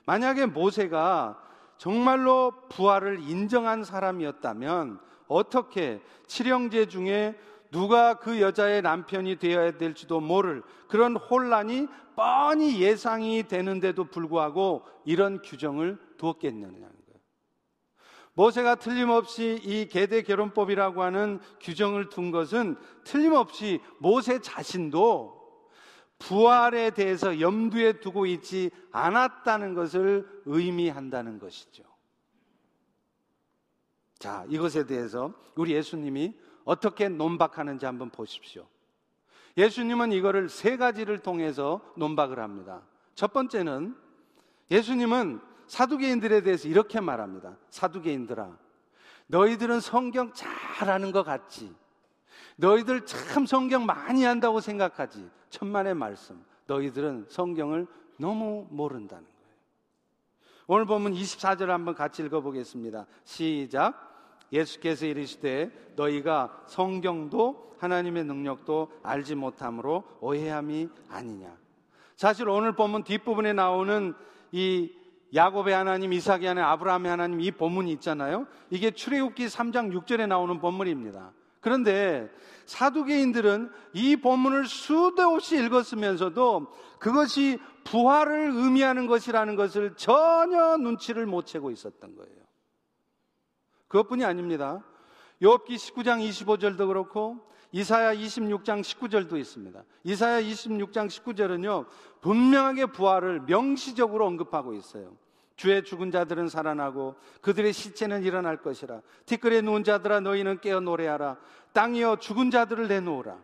만약에 0.07 0.47
모세가 0.47 1.39
정말로 1.79 2.53
부활을 2.69 3.21
인정한 3.21 3.85
사람이었다면 3.85 5.01
어떻게 5.29 6.01
칠형제 6.27 6.87
중에 6.87 7.39
누가 7.71 8.15
그 8.15 8.41
여자의 8.41 8.83
남편이 8.83 9.37
되어야 9.37 9.79
될지도 9.79 10.21
모를 10.21 10.63
그런 10.89 11.17
혼란이 11.17 11.89
뻔히 12.15 12.81
예상이 12.81 13.45
되는데도 13.49 14.05
불구하고 14.05 14.85
이런 15.07 15.41
규정을 15.41 15.99
두었겠느냐는 16.19 16.81
거예요. 16.81 16.93
모세가 18.35 18.77
틀림없이 18.77 19.59
이 19.63 19.89
계대 19.89 20.23
결혼법이라고 20.23 21.03
하는 21.03 21.41
규정을 21.61 22.11
둔 22.11 22.31
것은 22.31 22.77
틀림없이 23.05 23.81
모세 23.99 24.41
자신도 24.41 25.42
부활에 26.23 26.91
대해서 26.91 27.41
염두에 27.41 27.95
두고 28.01 28.27
있지 28.27 28.71
않았다는 28.93 29.75
것을 29.75 30.43
의미한다는 30.47 31.39
것이죠. 31.39 31.83
자, 34.19 34.45
이것에 34.49 34.87
대해서 34.87 35.35
우리 35.57 35.73
예수님이 35.73 36.35
어떻게 36.65 37.09
논박하는지 37.09 37.87
한번 37.87 38.11
보십시오. 38.11 38.67
예수님은 39.57 40.13
이거를 40.13 40.49
세 40.49 40.77
가지를 40.77 41.19
통해서 41.19 41.81
논박을 41.97 42.39
합니다. 42.39 42.83
첫 43.15 43.33
번째는 43.33 43.97
예수님은 44.71 45.41
사두개인들에 45.67 46.43
대해서 46.43 46.69
이렇게 46.69 47.01
말합니다. 47.01 47.57
사두개인들아, 47.71 48.57
너희들은 49.27 49.81
성경 49.81 50.33
잘 50.33 50.89
아는 50.89 51.11
것 51.11 51.25
같지? 51.25 51.75
너희들 52.63 53.05
참 53.05 53.45
성경 53.45 53.85
많이 53.85 54.23
한다고 54.23 54.61
생각하지? 54.61 55.29
천만의 55.51 55.95
말씀. 55.95 56.41
너희들은 56.67 57.27
성경을 57.29 57.89
너무 58.19 58.69
모른다는 58.71 59.25
거예요. 59.25 59.57
오늘 60.69 60.85
보면 60.85 61.13
24절 61.13 61.67
한번 61.67 61.97
같이 61.97 62.23
읽어보겠습니다. 62.23 63.07
시작. 63.25 64.11
예수께서 64.53 65.07
이르시되 65.07 65.93
너희가 65.97 66.63
성경도 66.67 67.75
하나님의 67.81 68.25
능력도 68.25 68.93
알지 69.03 69.35
못함으로 69.35 70.05
오해함이 70.21 70.89
아니냐. 71.09 71.57
사실 72.15 72.49
오늘 72.49 72.77
보면 72.77 73.03
뒷부분에 73.03 73.55
나오는 73.55 74.15
이 74.53 74.93
야곱의 75.35 75.75
하나님, 75.75 76.13
이삭의 76.13 76.47
하나님, 76.47 76.69
아브라함의 76.69 77.11
하나님 77.11 77.41
이 77.41 77.51
본문이 77.51 77.91
있잖아요. 77.95 78.47
이게 78.71 78.93
출애굽기 78.93 79.47
3장 79.47 79.93
6절에 79.93 80.29
나오는 80.29 80.61
본문입니다. 80.61 81.33
그런데 81.63 82.29
사두개인들은 82.67 83.71
이 83.95 84.17
본문을 84.17 84.67
수도 84.67 85.23
없이 85.29 85.57
읽었으면서도 85.57 86.67
그것이 86.99 87.59
부활을 87.85 88.51
의미하는 88.55 89.07
것이라는 89.07 89.57
것을 89.57 89.95
전혀 89.97 90.77
눈치를 90.77 91.25
못 91.25 91.47
채고 91.47 91.71
있었던 91.71 92.17
거예요. 92.17 92.43
그것뿐이 93.89 94.25
아닙니다. 94.25 94.85
욥기 95.41 95.69
19장 95.69 96.29
25절도 96.29 96.89
그렇고 96.89 97.49
이사야 97.71 98.15
26장 98.15 98.81
19절도 98.81 99.39
있습니다. 99.39 99.83
이사야 100.05 100.43
26장 100.43 101.09
19절은요. 101.09 101.87
분명하게 102.21 102.87
부활을 102.87 103.41
명시적으로 103.43 104.27
언급하고 104.27 104.75
있어요. 104.75 105.17
주의 105.57 105.83
죽은 105.85 106.11
자들은 106.11 106.49
살아나고 106.49 107.17
그들의 107.41 107.73
시체는 107.73 108.23
일어날 108.25 108.57
것이라. 108.63 109.01
티끌에 109.27 109.61
누운 109.61 109.85
자들아 109.85 110.21
너희는 110.21 110.61
깨어 110.61 110.81
노래하라. 110.81 111.37
땅이여 111.73 112.17
죽은 112.17 112.51
자들을 112.51 112.89
내놓으라. 112.89 113.39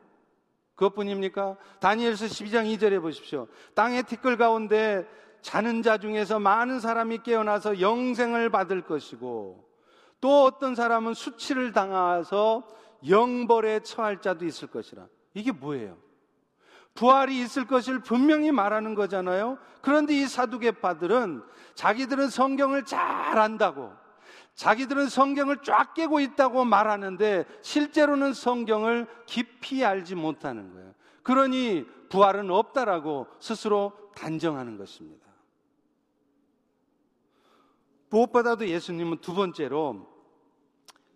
그것뿐입니까? 0.75 1.57
다니엘서 1.81 2.27
12장 2.27 2.77
2절에 2.77 3.03
보십시오. 3.03 3.49
땅의 3.75 4.05
티끌 4.05 4.37
가운데 4.37 5.07
자는 5.41 5.83
자 5.83 5.99
중에서 5.99 6.39
많은 6.39 6.81
사람이 6.81 7.19
깨어나서 7.25 7.81
영생을 7.81 8.51
받을 8.51 8.83
것이고 8.83 9.65
또 10.21 10.45
어떤 10.45 10.75
사람은 10.75 11.15
수치를 11.15 11.73
당하서 11.73 12.67
영벌에 13.09 13.81
처할 13.81 14.21
자도 14.21 14.45
있을 14.45 14.69
것이라. 14.69 15.07
이게 15.35 15.53
뭐예요? 15.53 15.97
부활이 16.99 17.41
있을 17.41 17.65
것을 17.65 18.01
분명히 18.01 18.51
말하는 18.51 18.97
거잖아요. 18.97 19.57
그런데 19.83 20.15
이 20.15 20.27
사두개파들은 20.27 21.45
자기들은 21.77 22.29
성경을 22.29 22.85
잘 22.87 23.39
안다고 23.39 23.93
자기들은 24.57 25.09
성경을 25.09 25.63
쫙 25.63 25.95
깨고 25.95 26.19
있다고 26.19 26.65
말하는데 26.65 27.45
실제로는 27.63 28.33
성경을 28.35 29.07
깊이 29.27 29.85
알지 29.85 30.17
못하는 30.17 30.73
거예요. 30.75 30.93
그러니 31.23 31.87
부활은 32.09 32.51
없다라고 32.51 33.29
스스로 33.39 33.93
단정하는 34.17 34.77
것입니다. 34.77 35.25
무엇보다도 38.11 38.67
예수님은 38.67 39.19
두 39.19 39.35
번째로 39.35 40.13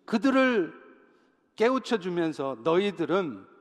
그들을 0.05 0.81
깨우쳐 1.57 1.97
주면서 1.97 2.55
너희들은 2.63 3.52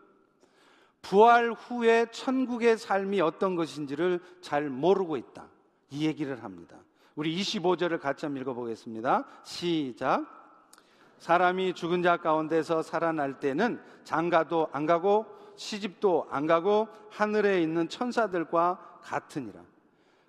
부활 1.02 1.52
후에 1.52 2.06
천국의 2.10 2.78
삶이 2.78 3.20
어떤 3.20 3.56
것인지를 3.56 4.20
잘 4.40 4.70
모르고 4.70 5.16
있다. 5.16 5.46
이 5.90 6.06
얘기를 6.06 6.42
합니다. 6.42 6.76
우리 7.14 7.36
25절을 7.36 8.00
같이 8.00 8.24
한번 8.24 8.40
읽어보겠습니다. 8.42 9.24
시작. 9.42 10.24
사람이 11.18 11.74
죽은 11.74 12.02
자 12.02 12.16
가운데서 12.16 12.82
살아날 12.82 13.38
때는 13.38 13.80
장가도 14.04 14.68
안 14.72 14.86
가고 14.86 15.26
시집도 15.56 16.26
안 16.30 16.46
가고 16.46 16.88
하늘에 17.10 17.60
있는 17.62 17.88
천사들과 17.88 18.98
같으니라. 19.02 19.60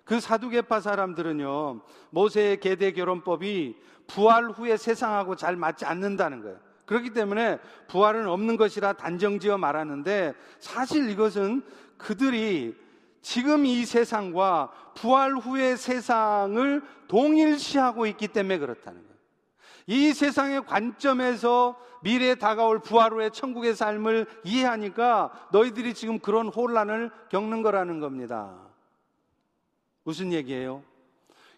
그 0.04 0.20
사두개파 0.20 0.80
사람들은요, 0.80 1.80
모세의 2.10 2.60
계대 2.60 2.92
결혼법이 2.92 3.76
부활 4.06 4.50
후에 4.50 4.76
세상하고 4.76 5.34
잘 5.34 5.56
맞지 5.56 5.86
않는다는 5.86 6.42
거예요. 6.42 6.58
그렇기 6.86 7.10
때문에 7.10 7.58
부활은 7.88 8.28
없는 8.28 8.56
것이라 8.56 8.94
단정지어 8.94 9.58
말하는데 9.58 10.34
사실 10.58 11.08
이것은 11.10 11.62
그들이 11.96 12.76
지금 13.22 13.64
이 13.64 13.86
세상과 13.86 14.70
부활 14.94 15.34
후의 15.34 15.76
세상을 15.76 16.82
동일시하고 17.08 18.06
있기 18.06 18.28
때문에 18.28 18.58
그렇다는 18.58 19.00
거예요. 19.00 19.14
이 19.86 20.12
세상의 20.12 20.66
관점에서 20.66 21.78
미래에 22.02 22.34
다가올 22.34 22.80
부활 22.80 23.12
후의 23.12 23.30
천국의 23.30 23.74
삶을 23.74 24.26
이해하니까 24.44 25.48
너희들이 25.52 25.94
지금 25.94 26.18
그런 26.18 26.48
혼란을 26.48 27.10
겪는 27.30 27.62
거라는 27.62 28.00
겁니다. 28.00 28.54
무슨 30.02 30.32
얘기예요? 30.32 30.82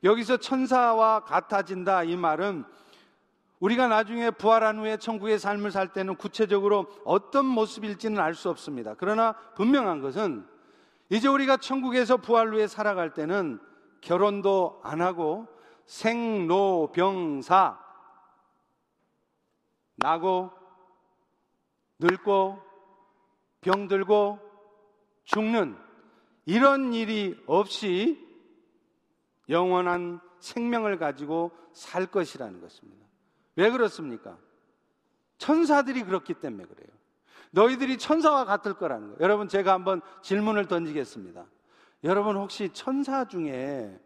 여기서 0.05 0.37
천사와 0.37 1.25
같아진다 1.25 2.05
이 2.05 2.17
말은 2.17 2.65
우리가 3.61 3.89
나중에 3.89 4.31
부활한 4.31 4.79
후에 4.79 4.99
천국의 4.99 5.39
삶을 5.39 5.71
살 5.71 5.93
때는 5.93 6.17
구체적으로 6.17 6.87
어떤 7.05 7.47
모습일지는 7.47 8.21
알 8.21 8.35
수 8.35 8.51
없습니다. 8.51 8.95
그러나 8.99 9.33
분명한 9.55 10.03
것은 10.03 10.47
이제 11.09 11.29
우리가 11.29 11.57
천국에서 11.57 12.19
부활 12.19 12.53
후에 12.53 12.67
살아갈 12.67 13.15
때는 13.15 13.61
결혼도 14.01 14.81
안 14.83 15.01
하고 15.01 15.47
생로병사 15.87 17.79
나고 19.97 20.51
늙고 21.99 22.61
병들고 23.63 24.39
죽는 25.25 25.79
이런 26.45 26.93
일이 26.93 27.43
없이 27.47 28.23
영원한 29.49 30.21
생명을 30.41 30.99
가지고 30.99 31.53
살 31.73 32.07
것이라는 32.07 32.61
것입니다. 32.61 33.06
왜 33.57 33.71
그렇습니까? 33.71 34.39
천사들이 35.39 36.05
그렇기 36.05 36.35
때문에 36.35 36.65
그래요. 36.65 36.89
너희들이 37.51 37.99
천사와 37.99 38.45
같을 38.45 38.75
거라는 38.75 39.09
거예요. 39.09 39.19
여러분, 39.21 39.49
제가 39.49 39.73
한번 39.73 40.01
질문을 40.23 40.67
던지겠습니다. 40.67 41.47
여러분, 42.05 42.37
혹시 42.37 42.71
천사 42.73 43.25
중에 43.25 43.99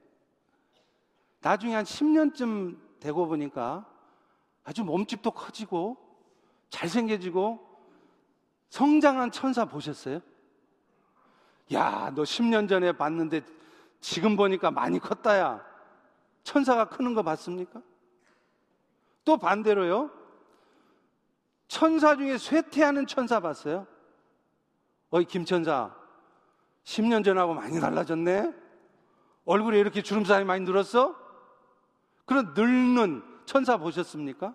나중에 1.40 1.74
한 1.74 1.84
10년쯤 1.84 2.78
되고 3.00 3.26
보니까 3.26 3.86
아주 4.62 4.84
몸집도 4.84 5.30
커지고 5.32 5.96
잘생겨지고 6.68 7.66
성장한 8.68 9.32
천사 9.32 9.64
보셨어요? 9.64 10.20
야, 11.72 12.12
너 12.14 12.22
10년 12.22 12.68
전에 12.68 12.92
봤는데 12.92 13.42
지금 14.00 14.36
보니까 14.36 14.70
많이 14.70 14.98
컸다야. 14.98 15.64
천사가 16.42 16.88
크는 16.88 17.14
거 17.14 17.22
봤습니까? 17.22 17.82
또 19.30 19.36
반대로요. 19.36 20.10
천사 21.68 22.16
중에 22.16 22.36
쇠퇴하는 22.36 23.06
천사 23.06 23.38
봤어요? 23.38 23.86
어이, 25.10 25.24
김천사. 25.24 25.94
10년 26.82 27.24
전하고 27.24 27.54
많이 27.54 27.78
달라졌네? 27.78 28.52
얼굴에 29.44 29.78
이렇게 29.78 30.02
주름살이 30.02 30.44
많이 30.44 30.64
늘었어? 30.64 31.14
그런 32.26 32.54
늙는 32.54 33.22
천사 33.46 33.76
보셨습니까? 33.76 34.52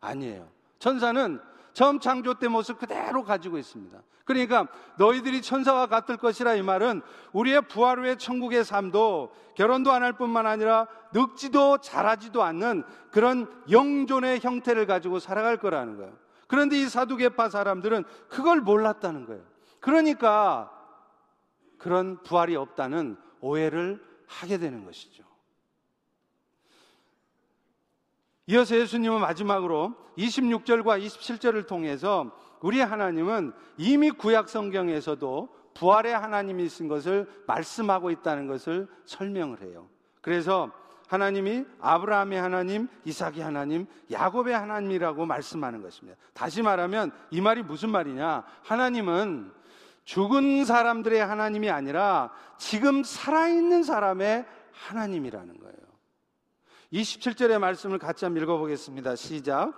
아니에요. 0.00 0.48
천사는 0.78 1.38
처음 1.74 1.98
창조 2.00 2.34
때 2.34 2.48
모습 2.48 2.78
그대로 2.78 3.24
가지고 3.24 3.58
있습니다. 3.58 4.00
그러니까 4.24 4.68
너희들이 4.96 5.42
천사와 5.42 5.86
같을 5.86 6.16
것이라 6.16 6.54
이 6.54 6.62
말은 6.62 7.02
우리의 7.32 7.68
부활 7.68 7.98
후의 7.98 8.16
천국의 8.16 8.64
삶도 8.64 9.34
결혼도 9.56 9.92
안 9.92 10.02
할 10.02 10.12
뿐만 10.14 10.46
아니라 10.46 10.86
늙지도 11.12 11.78
자라지도 11.78 12.42
않는 12.42 12.84
그런 13.10 13.50
영존의 13.70 14.40
형태를 14.40 14.86
가지고 14.86 15.18
살아갈 15.18 15.58
거라는 15.58 15.96
거예요. 15.96 16.16
그런데 16.46 16.78
이 16.78 16.88
사두개파 16.88 17.48
사람들은 17.50 18.04
그걸 18.28 18.60
몰랐다는 18.60 19.26
거예요. 19.26 19.42
그러니까 19.80 20.70
그런 21.78 22.22
부활이 22.22 22.54
없다는 22.56 23.16
오해를 23.40 24.02
하게 24.26 24.58
되는 24.58 24.84
것이죠. 24.84 25.23
이어서 28.46 28.76
예수님은 28.76 29.20
마지막으로 29.20 29.94
26절과 30.18 31.04
27절을 31.04 31.66
통해서 31.66 32.30
우리 32.60 32.80
하나님은 32.80 33.52
이미 33.76 34.10
구약 34.10 34.48
성경에서도 34.48 35.48
부활의 35.74 36.16
하나님이신 36.16 36.88
것을 36.88 37.28
말씀하고 37.46 38.10
있다는 38.10 38.46
것을 38.46 38.88
설명을 39.06 39.62
해요. 39.62 39.88
그래서 40.20 40.70
하나님이 41.08 41.64
아브라함의 41.80 42.40
하나님, 42.40 42.88
이삭의 43.04 43.40
하나님, 43.40 43.86
야곱의 44.10 44.54
하나님이라고 44.54 45.26
말씀하는 45.26 45.82
것입니다. 45.82 46.18
다시 46.32 46.62
말하면 46.62 47.12
이 47.30 47.40
말이 47.40 47.62
무슨 47.62 47.90
말이냐? 47.90 48.44
하나님은 48.62 49.52
죽은 50.04 50.64
사람들의 50.64 51.24
하나님이 51.24 51.70
아니라 51.70 52.30
지금 52.56 53.02
살아있는 53.02 53.82
사람의 53.82 54.46
하나님이라는 54.72 55.58
거예요. 55.58 55.83
27절의 56.94 57.58
말씀을 57.58 57.98
같이 57.98 58.24
한번 58.24 58.42
읽어보겠습니다. 58.42 59.16
시작. 59.16 59.72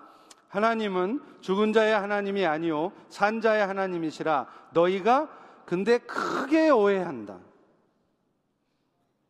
하나님은 0.48 1.20
죽은 1.40 1.72
자의 1.72 1.92
하나님이 1.92 2.46
아니요 2.46 2.92
산 3.08 3.40
자의 3.40 3.66
하나님이시라 3.66 4.46
너희가 4.72 5.28
근데 5.64 5.98
크게 5.98 6.70
오해한다. 6.70 7.38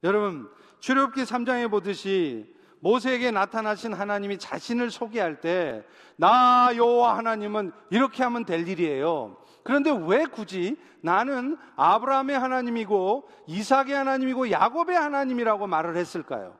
여러분 0.04 0.50
출애굽기 0.80 1.22
3장에 1.22 1.70
보듯이 1.70 2.54
모세에게 2.80 3.30
나타나신 3.30 3.94
하나님이 3.94 4.38
자신을 4.38 4.90
소개할 4.90 5.40
때 5.40 5.84
나 6.16 6.70
여호와 6.74 7.18
하나님은 7.18 7.72
이렇게 7.90 8.22
하면 8.24 8.44
될 8.44 8.66
일이에요. 8.66 9.36
그런데 9.62 9.90
왜 9.90 10.24
굳이 10.24 10.76
나는 11.02 11.56
아브라함의 11.76 12.38
하나님이고 12.38 13.28
이삭의 13.46 13.92
하나님이고 13.92 14.50
야곱의 14.50 14.96
하나님이라고 14.96 15.66
말을 15.66 15.96
했을까요? 15.96 16.56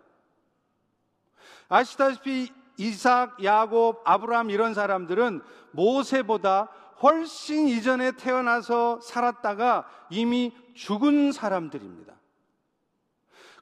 아시다시피 1.68 2.52
이삭, 2.76 3.42
야곱, 3.42 4.02
아브라함 4.04 4.50
이런 4.50 4.74
사람들은 4.74 5.42
모세보다 5.72 6.68
훨씬 7.02 7.68
이전에 7.68 8.12
태어나서 8.12 9.00
살았다가 9.00 9.86
이미 10.10 10.54
죽은 10.74 11.32
사람들입니다. 11.32 12.14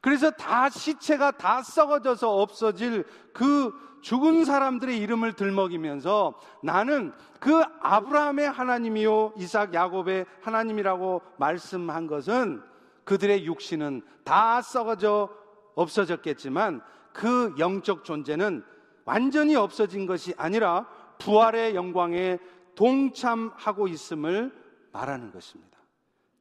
그래서 0.01 0.31
다 0.31 0.69
시체가 0.69 1.33
다 1.33 1.63
썩어져서 1.63 2.31
없어질 2.31 3.05
그 3.33 3.73
죽은 4.03 4.45
사람들의 4.45 4.99
이름을 4.99 5.33
들먹이면서 5.33 6.35
나는 6.63 7.13
그 7.41 7.63
아브라함의 7.81 8.51
하나님이요 8.51 9.33
이삭 9.39 9.73
야곱의 9.73 10.27
하나님이라고 10.43 11.23
말씀한 11.39 12.07
것은 12.07 12.63
그들의 13.05 13.47
육신은 13.47 14.03
다 14.25 14.61
썩어져 14.61 15.31
없어졌겠지만 15.75 16.83
그 17.15 17.55
영적 17.59 18.05
존재는 18.05 18.63
완전히 19.07 19.55
없어진 19.55 20.05
것이 20.05 20.35
아니라 20.37 20.87
부활의 21.19 21.75
영광에 21.75 22.39
동참하고 22.75 23.89
있음을 23.89 24.53
말하는 24.93 25.31
것입니다. 25.31 25.79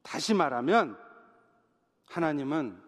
다시 0.02 0.34
말하면 0.34 0.98
하나님은 2.06 2.82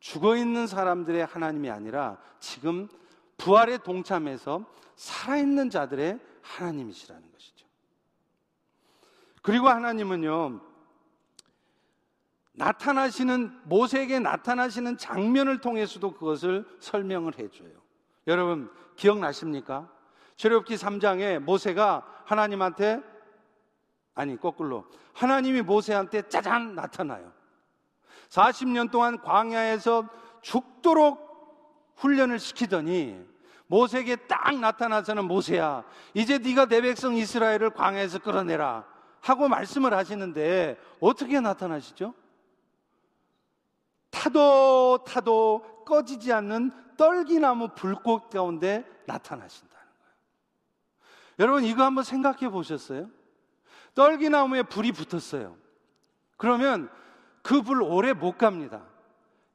죽어 0.00 0.36
있는 0.36 0.66
사람들의 0.66 1.26
하나님이 1.26 1.70
아니라 1.70 2.18
지금 2.40 2.88
부활에 3.36 3.78
동참해서 3.78 4.64
살아있는 4.96 5.70
자들의 5.70 6.18
하나님이시라는 6.40 7.30
것이죠. 7.30 7.66
그리고 9.42 9.68
하나님은요, 9.68 10.60
나타나시는, 12.58 13.60
모세에게 13.64 14.18
나타나시는 14.18 14.98
장면을 14.98 15.60
통해서도 15.60 16.12
그것을 16.12 16.66
설명을 16.80 17.38
해줘요. 17.38 17.70
여러분, 18.26 18.70
기억나십니까? 18.96 19.88
출애굽기 20.36 20.74
3장에 20.76 21.38
모세가 21.38 22.22
하나님한테 22.24 23.02
아니 24.14 24.38
거꾸로 24.38 24.84
하나님이 25.14 25.62
모세한테 25.62 26.28
짜잔 26.28 26.74
나타나요. 26.74 27.32
40년 28.28 28.90
동안 28.90 29.20
광야에서 29.20 30.08
죽도록 30.42 31.94
훈련을 31.96 32.38
시키더니 32.38 33.24
모세에게 33.66 34.16
딱 34.26 34.58
나타나서는 34.58 35.24
모세야 35.24 35.84
이제 36.14 36.38
네가 36.38 36.66
내 36.66 36.80
백성 36.80 37.14
이스라엘을 37.14 37.70
광야에서 37.70 38.18
끌어내라 38.20 38.84
하고 39.20 39.48
말씀을 39.48 39.94
하시는데 39.94 40.78
어떻게 41.00 41.40
나타나시죠? 41.40 42.14
타도 44.10 45.04
타도 45.06 45.84
꺼지지 45.86 46.32
않는 46.32 46.72
떨기나무 46.96 47.68
불꽃 47.74 48.30
가운데 48.30 48.84
나타나신다는 49.06 49.76
거예요. 49.76 50.14
여러분 51.38 51.64
이거 51.64 51.84
한번 51.84 52.04
생각해 52.04 52.48
보셨어요? 52.50 53.08
떨기나무에 53.94 54.62
불이 54.64 54.92
붙었어요. 54.92 55.56
그러면 56.36 56.90
그 57.42 57.62
불 57.62 57.82
오래 57.82 58.12
못 58.12 58.36
갑니다. 58.36 58.82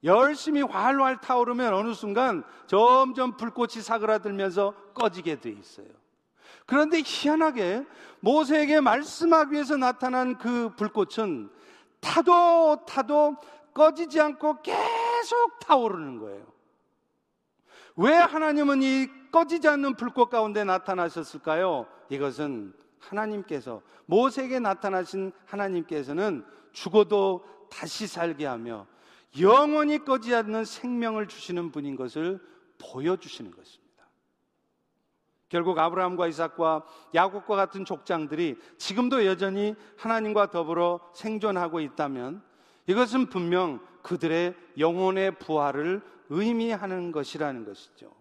열심히 0.04 0.62
활활 0.62 1.22
타오르면 1.22 1.74
어느 1.74 1.94
순간 1.94 2.44
점점 2.68 3.38
불꽃이 3.38 3.82
사그라들면서 3.82 4.74
꺼지게 4.94 5.40
돼 5.40 5.50
있어요. 5.52 5.88
그런데 6.66 7.02
희한하게 7.06 7.86
모세에게 8.20 8.80
말씀하기 8.82 9.52
위해서 9.54 9.78
나타난 9.78 10.38
그 10.38 10.74
불꽃은 10.76 11.50
타도 12.00 12.86
타도 12.86 13.38
꺼지지 13.74 14.20
않고 14.20 14.62
계속 14.62 15.60
타오르는 15.60 16.20
거예요. 16.20 16.46
왜 17.96 18.14
하나님은 18.14 18.82
이 18.82 19.08
꺼지지 19.32 19.68
않는 19.68 19.96
불꽃 19.96 20.30
가운데 20.30 20.64
나타나셨을까요? 20.64 21.88
이것은 22.10 22.74
하나님께서 23.00 23.82
모세에게 24.06 24.60
나타나신 24.60 25.32
하나님께서는 25.46 26.46
죽어도 26.72 27.46
다시 27.70 28.08
살게 28.08 28.46
하며 28.46 28.88
영원히 29.40 30.04
꺼지 30.04 30.34
않는 30.36 30.66
생명을 30.66 31.28
주시는 31.28 31.72
분인 31.72 31.96
것을 31.96 32.40
보여주시는 32.80 33.52
것입니다. 33.52 33.84
결국 35.50 35.78
아브라함과 35.78 36.28
이삭과 36.28 36.84
야곱과 37.14 37.56
같은 37.56 37.86
족장들이 37.86 38.58
지금도 38.78 39.26
여전히 39.26 39.76
하나님과 39.98 40.50
더불어 40.50 41.00
생존하고 41.14 41.80
있다면 41.80 42.44
이것은 42.88 43.28
분명 43.28 43.80
그들의 44.02 44.56
영혼의 44.78 45.38
부활을 45.40 46.02
의미하는 46.30 47.12
것이라는 47.12 47.66
것이죠. 47.66 48.12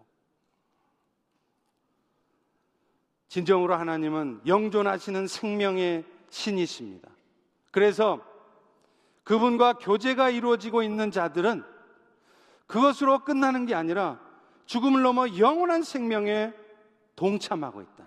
진정으로 3.27 3.75
하나님은 3.75 4.41
영존하시는 4.45 5.27
생명의 5.27 6.05
신이십니다. 6.29 7.09
그래서 7.71 8.23
그분과 9.23 9.73
교제가 9.73 10.29
이루어지고 10.29 10.83
있는 10.83 11.09
자들은 11.09 11.63
그것으로 12.67 13.23
끝나는 13.23 13.65
게 13.65 13.73
아니라 13.73 14.19
죽음을 14.65 15.01
넘어 15.01 15.37
영원한 15.37 15.83
생명에 15.83 16.53
동참하고 17.15 17.81
있다. 17.81 18.05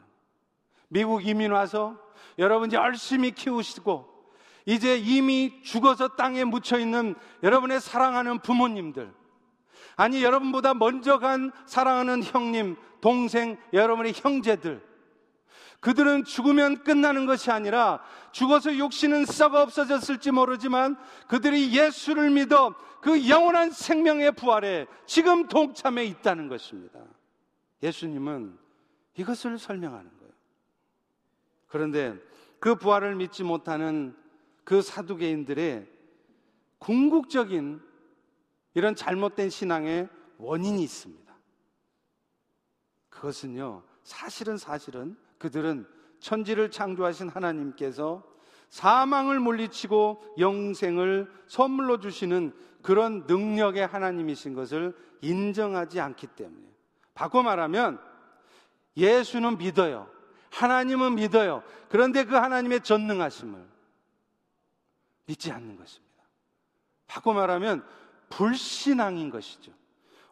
미국 0.88 1.26
이민 1.26 1.52
와서 1.52 2.00
여러분 2.38 2.70
이 2.70 2.74
열심히 2.74 3.32
키우시고 3.32 4.15
이제 4.66 4.98
이미 4.98 5.62
죽어서 5.62 6.08
땅에 6.08 6.44
묻혀 6.44 6.78
있는 6.78 7.14
여러분의 7.42 7.80
사랑하는 7.80 8.40
부모님들 8.40 9.12
아니 9.94 10.22
여러분보다 10.22 10.74
먼저 10.74 11.18
간 11.18 11.52
사랑하는 11.64 12.22
형님, 12.22 12.76
동생, 13.00 13.56
여러분의 13.72 14.12
형제들 14.14 14.84
그들은 15.80 16.24
죽으면 16.24 16.82
끝나는 16.82 17.26
것이 17.26 17.50
아니라 17.50 18.02
죽어서 18.32 18.74
육신은 18.74 19.24
썩어 19.24 19.62
없어졌을지 19.62 20.32
모르지만 20.32 20.96
그들이 21.28 21.72
예수를 21.76 22.30
믿어 22.30 22.74
그 23.00 23.28
영원한 23.28 23.70
생명의 23.70 24.32
부활에 24.32 24.86
지금 25.06 25.46
동참해 25.46 26.04
있다는 26.04 26.48
것입니다. 26.48 26.98
예수님은 27.82 28.58
이것을 29.16 29.58
설명하는 29.58 30.10
거예요. 30.18 30.32
그런데 31.68 32.16
그 32.58 32.74
부활을 32.74 33.14
믿지 33.14 33.44
못하는 33.44 34.16
그 34.66 34.82
사두개인들의 34.82 35.86
궁극적인 36.78 37.80
이런 38.74 38.96
잘못된 38.96 39.48
신앙의 39.48 40.08
원인이 40.38 40.82
있습니다. 40.82 41.32
그것은요, 43.08 43.84
사실은 44.02 44.58
사실은 44.58 45.16
그들은 45.38 45.86
천지를 46.18 46.72
창조하신 46.72 47.28
하나님께서 47.28 48.24
사망을 48.68 49.38
물리치고 49.38 50.34
영생을 50.40 51.30
선물로 51.46 52.00
주시는 52.00 52.52
그런 52.82 53.24
능력의 53.28 53.86
하나님이신 53.86 54.54
것을 54.54 54.96
인정하지 55.20 56.00
않기 56.00 56.26
때문에. 56.26 56.66
바꿔 57.14 57.44
말하면 57.44 58.00
예수는 58.96 59.58
믿어요. 59.58 60.10
하나님은 60.50 61.14
믿어요. 61.14 61.62
그런데 61.88 62.24
그 62.24 62.34
하나님의 62.34 62.82
전능하심을 62.82 63.75
믿지 65.26 65.52
않는 65.52 65.76
것입니다. 65.76 66.22
바꿔 67.06 67.32
말하면 67.32 67.84
불신앙인 68.30 69.30
것이죠. 69.30 69.72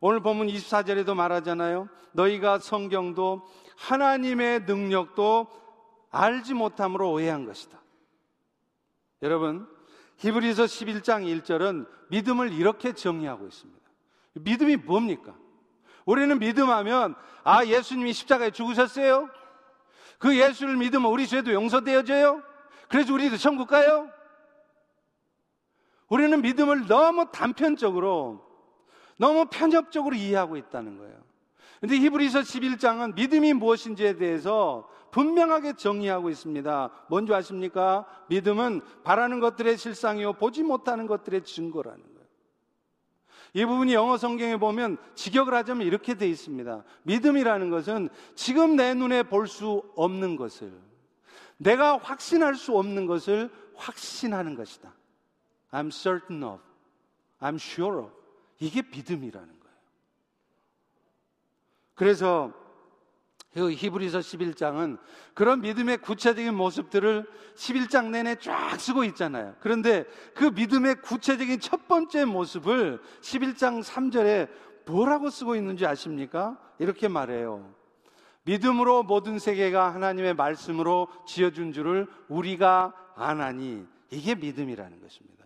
오늘 0.01 0.21
본문 0.21 0.49
24절에도 0.49 1.15
말하잖아요. 1.15 1.89
너희가 2.13 2.59
성경도 2.59 3.43
하나님의 3.77 4.61
능력도 4.61 5.49
알지 6.11 6.55
못함으로 6.55 7.11
오해한 7.11 7.45
것이다. 7.45 7.81
여러분, 9.23 9.67
히브리서 10.19 10.65
11장 10.65 11.25
1절은 11.43 11.89
믿음을 12.09 12.53
이렇게 12.53 12.93
정의하고 12.93 13.47
있습니다. 13.47 13.81
믿음이 14.35 14.77
뭡니까? 14.77 15.35
우리는 16.05 16.39
믿음하면 16.39 17.15
아 17.43 17.65
예수님이 17.65 18.13
십자가에 18.13 18.51
죽으셨어요. 18.51 19.29
그 20.19 20.39
예수를 20.39 20.77
믿으면 20.77 21.11
우리 21.11 21.27
죄도 21.27 21.53
용서되어져요. 21.53 22.43
그래서 22.89 23.13
우리도 23.13 23.37
천국 23.39 23.69
가요. 23.69 24.11
우리는 26.15 26.43
믿음을 26.43 26.87
너무 26.87 27.27
단편적으로 27.33 28.41
너무 29.19 29.47
편협적으로 29.47 30.15
이해하고 30.15 30.57
있다는 30.57 30.97
거예요. 30.97 31.17
근데 31.81 31.97
히브리서 31.97 32.41
11장은 32.41 33.17
믿음이 33.17 33.53
무엇인지에 33.55 34.17
대해서 34.17 34.89
분명하게 35.11 35.73
정의하고 35.73 36.31
있습니다. 36.31 36.91
뭔지 37.09 37.35
아십니까? 37.35 38.07
믿음은 38.29 38.81
바라는 39.03 39.41
것들의 39.41 39.77
실상이요 39.77 40.35
보지 40.35 40.63
못하는 40.63 41.09
것들의 41.09 41.43
증거라는 41.43 42.01
거예요. 42.01 42.29
이 43.55 43.65
부분이 43.65 43.95
영어 43.95 44.17
성경에 44.17 44.57
보면 44.57 44.99
직역을 45.17 45.53
하자면 45.53 45.85
이렇게 45.85 46.15
돼 46.15 46.29
있습니다. 46.29 46.85
믿음이라는 47.03 47.71
것은 47.71 48.09
지금 48.37 48.77
내 48.77 48.95
눈에 48.95 49.25
볼 49.25 49.49
수 49.49 49.83
없는 49.97 50.37
것을 50.37 50.73
내가 51.57 51.99
확신할 51.99 52.55
수 52.55 52.79
없는 52.79 53.07
것을 53.07 53.51
확신하는 53.75 54.55
것이다. 54.55 54.93
I'm 55.75 55.91
certain 55.91 56.43
of. 56.45 56.63
I'm 57.41 57.57
sure 57.57 57.99
of. 57.99 58.13
이게 58.61 58.81
믿음이라는 58.83 59.49
거예요. 59.49 59.77
그래서 61.97 62.53
히브리서 63.57 64.21
11장은 64.21 64.99
그런 65.35 65.61
믿음의 65.61 65.99
구체적인 65.99 66.55
모습들을 66.55 67.27
11장 67.57 68.11
내내 68.11 68.37
쫙 68.37 68.81
쓰고 68.81 69.05
있잖아요. 69.05 69.57
그런데 69.61 70.05
그 70.35 70.45
믿음의 70.45 71.03
구체적인 71.03 71.59
첫 71.61 71.89
번째 71.89 72.25
모습을 72.25 73.01
11장 73.21 73.83
3절에 73.83 74.49
뭐라고 74.87 75.29
쓰고 75.29 75.57
있는지 75.57 75.87
아십니까? 75.87 76.59
이렇게 76.79 77.09
말해요. 77.09 77.75
믿음으로 78.45 79.03
모든 79.03 79.39
세계가 79.39 79.93
하나님의 79.95 80.35
말씀으로 80.35 81.09
지어준 81.27 81.73
줄을 81.73 82.07
우리가 82.29 82.93
아나니 83.17 83.87
이게 84.11 84.35
믿음이라는 84.35 85.01
것입니다. 85.01 85.44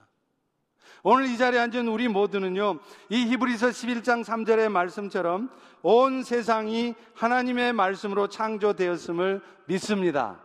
오늘 1.02 1.26
이 1.26 1.38
자리에 1.38 1.60
앉은 1.60 1.86
우리 1.88 2.08
모두는요, 2.08 2.80
이 3.08 3.26
히브리서 3.26 3.68
11장 3.68 4.24
3절의 4.24 4.68
말씀처럼 4.70 5.50
온 5.82 6.22
세상이 6.22 6.94
하나님의 7.14 7.72
말씀으로 7.72 8.28
창조되었음을 8.28 9.40
믿습니다. 9.66 10.40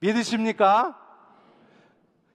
믿으십니까? 0.00 0.96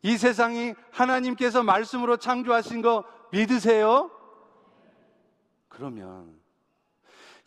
이 0.02 0.17
세상이 0.17 0.74
하나님께서 0.91 1.63
말씀으로 1.63 2.17
창조하신 2.17 2.82
거 2.82 3.06
믿으세요? 3.32 4.12
그러면 5.69 6.36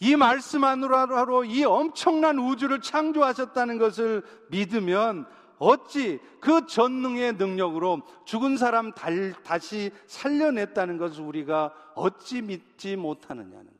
이 0.00 0.16
말씀 0.16 0.64
안으로 0.64 1.44
이 1.44 1.64
엄청난 1.64 2.38
우주를 2.38 2.80
창조하셨다는 2.80 3.78
것을 3.78 4.22
믿으면 4.50 5.26
어찌 5.58 6.20
그 6.40 6.66
전능의 6.66 7.34
능력으로 7.34 8.02
죽은 8.24 8.56
사람 8.56 8.92
달, 8.92 9.32
다시 9.42 9.90
살려냈다는 10.06 10.98
것을 10.98 11.22
우리가 11.24 11.72
어찌 11.94 12.42
믿지 12.42 12.96
못하느냐는 12.96 13.54
거예요. 13.54 13.76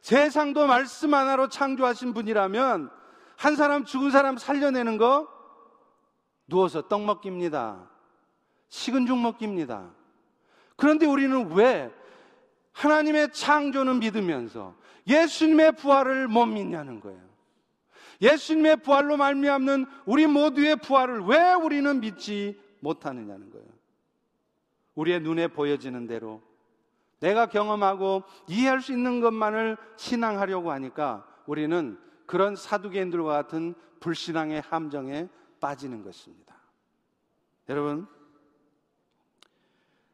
세상도 0.00 0.66
말씀 0.66 1.14
하나로 1.14 1.48
창조하신 1.48 2.14
분이라면 2.14 2.90
한 3.36 3.56
사람 3.56 3.84
죽은 3.84 4.10
사람 4.10 4.36
살려내는 4.36 4.98
거 4.98 5.28
누워서 6.46 6.88
떡 6.88 7.02
먹깁니다. 7.02 7.90
식은 8.68 9.06
죽 9.06 9.18
먹깁니다. 9.18 9.90
그런데 10.76 11.06
우리는 11.06 11.52
왜 11.52 11.90
하나님의 12.72 13.32
창조는 13.32 14.00
믿으면서 14.00 14.74
예수님의 15.06 15.72
부활을 15.72 16.28
못 16.28 16.46
믿냐는 16.46 17.00
거예요. 17.00 17.31
예수님의 18.20 18.82
부활로 18.82 19.16
말미암는 19.16 19.86
우리 20.06 20.26
모두의 20.26 20.76
부활을 20.76 21.20
왜 21.22 21.54
우리는 21.54 22.00
믿지 22.00 22.60
못하느냐는 22.80 23.50
거예요. 23.50 23.66
우리의 24.94 25.20
눈에 25.20 25.48
보여지는 25.48 26.06
대로 26.06 26.42
내가 27.20 27.46
경험하고 27.46 28.24
이해할 28.48 28.80
수 28.80 28.92
있는 28.92 29.20
것만을 29.20 29.76
신앙하려고 29.96 30.72
하니까 30.72 31.26
우리는 31.46 31.98
그런 32.26 32.56
사두개인들과 32.56 33.32
같은 33.32 33.74
불신앙의 34.00 34.60
함정에 34.62 35.28
빠지는 35.60 36.02
것입니다. 36.02 36.56
여러분, 37.68 38.08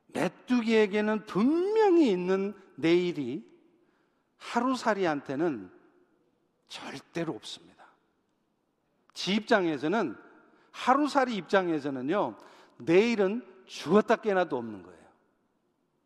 메뚜기에게는 0.09 1.25
분명히 1.25 2.11
있는 2.11 2.55
내일이 2.77 3.45
하루살이한테는 4.37 5.71
절대로 6.69 7.33
없습니다. 7.35 7.68
지 9.19 9.35
입장에서는 9.35 10.17
하루살이 10.71 11.35
입장에서는요, 11.35 12.37
내일은 12.77 13.45
죽었다 13.67 14.15
깨나도 14.15 14.57
없는 14.57 14.85
거예요. 14.85 15.09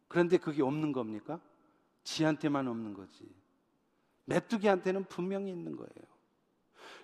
그런데 0.09 0.39
그게 0.39 0.63
없는 0.63 0.93
겁니까? 0.93 1.39
지한테만 2.05 2.67
없는 2.69 2.95
거지. 2.95 3.31
메뚜기한테는 4.25 5.05
분명히 5.05 5.51
있는 5.51 5.77
거예요. 5.77 5.91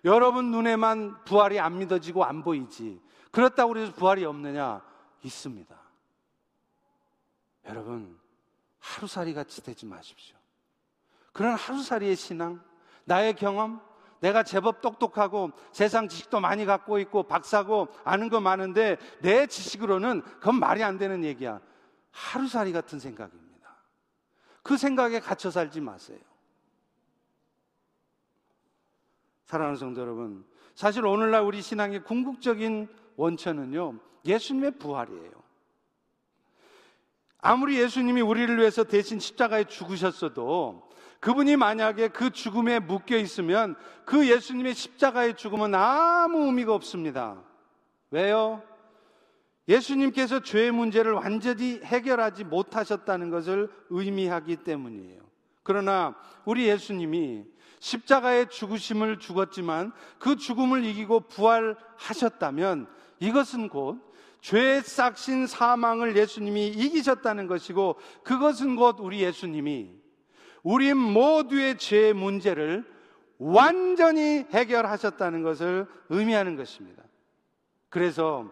여러분 0.07 0.51
눈에만 0.51 1.25
부활이 1.25 1.61
안 1.61 1.77
믿어지고 1.77 2.25
안 2.25 2.43
보이지. 2.43 3.03
그렇다고 3.31 3.77
해서 3.77 3.93
부활이 3.93 4.25
없느냐? 4.25 4.83
있습니다. 5.23 5.79
여러분, 7.67 8.19
하루살이 8.79 9.35
같이 9.35 9.63
되지 9.63 9.85
마십시오. 9.85 10.39
그런 11.35 11.55
하루살이의 11.55 12.17
신앙, 12.17 12.63
나의 13.05 13.37
경험, 13.37 13.87
내가 14.21 14.43
제법 14.43 14.81
똑똑하고 14.81 15.53
세상 15.73 16.09
지식도 16.09 16.41
많이 16.41 16.65
갖고 16.65 16.99
있고 16.99 17.23
박사고 17.25 17.89
아는 18.05 18.29
거 18.29 18.41
많은데 18.41 18.97
내 19.21 19.47
지식으로는 19.47 20.23
그건 20.23 20.59
말이 20.59 20.83
안 20.83 20.99
되는 20.99 21.25
얘기야. 21.25 21.61
하루살이 22.11 22.73
같은 22.73 22.99
생각입니다. 22.99 23.77
그 24.63 24.77
생각에 24.77 25.21
갇혀 25.21 25.51
살지 25.51 25.81
마세요. 25.81 26.19
사랑하는 29.47 29.79
성도 29.79 30.03
여러분, 30.03 30.45
사실 30.75 31.07
오늘날 31.07 31.43
우리 31.43 31.63
신앙의 31.63 32.05
궁극적인 32.05 32.89
원천은요, 33.17 33.99
예수님의 34.27 34.73
부활이에요. 34.73 35.33
아무리 37.39 37.79
예수님이 37.81 38.21
우리를 38.21 38.59
위해서 38.59 38.85
대신 38.85 39.19
십자가에 39.19 39.65
죽으셨어도 39.65 40.88
그분이 41.21 41.57
만약에 41.57 42.09
그 42.09 42.31
죽음에 42.31 42.79
묶여 42.79 43.17
있으면 43.17 43.75
그 44.05 44.29
예수님의 44.29 44.75
십자가의 44.75 45.37
죽음은 45.37 45.75
아무 45.75 46.47
의미가 46.47 46.75
없습니다. 46.75 47.43
왜요? 48.11 48.63
예수님께서 49.69 50.41
죄의 50.41 50.73
문제를 50.73 51.13
완전히 51.13 51.81
해결하지 51.85 52.45
못하셨다는 52.45 53.31
것을 53.31 53.71
의미하기 53.91 54.57
때문이에요. 54.59 55.21
그러나 55.63 56.15
우리 56.47 56.67
예수님이 56.69 57.45
십자가의 57.81 58.49
죽으심을 58.49 59.19
죽었지만 59.19 59.93
그 60.19 60.37
죽음을 60.37 60.85
이기고 60.85 61.29
부활하셨다면 61.29 62.89
이것은 63.21 63.69
곧 63.69 64.01
죄의 64.41 64.83
싹신 64.83 65.47
사망을 65.47 66.17
예수님이 66.17 66.69
이기셨다는 66.69 67.47
것이고 67.47 67.97
그것은 68.25 68.77
곧 68.77 68.97
우리 69.01 69.21
예수님이 69.21 69.98
우리 70.63 70.95
모두의 70.95 71.79
죄의 71.79 72.15
문제를 72.15 72.85
완전히 73.39 74.45
해결하셨다는 74.51 75.43
것을 75.43 75.87
의미하는 76.09 76.57
것입니다. 76.57 77.03
그래서 77.89 78.51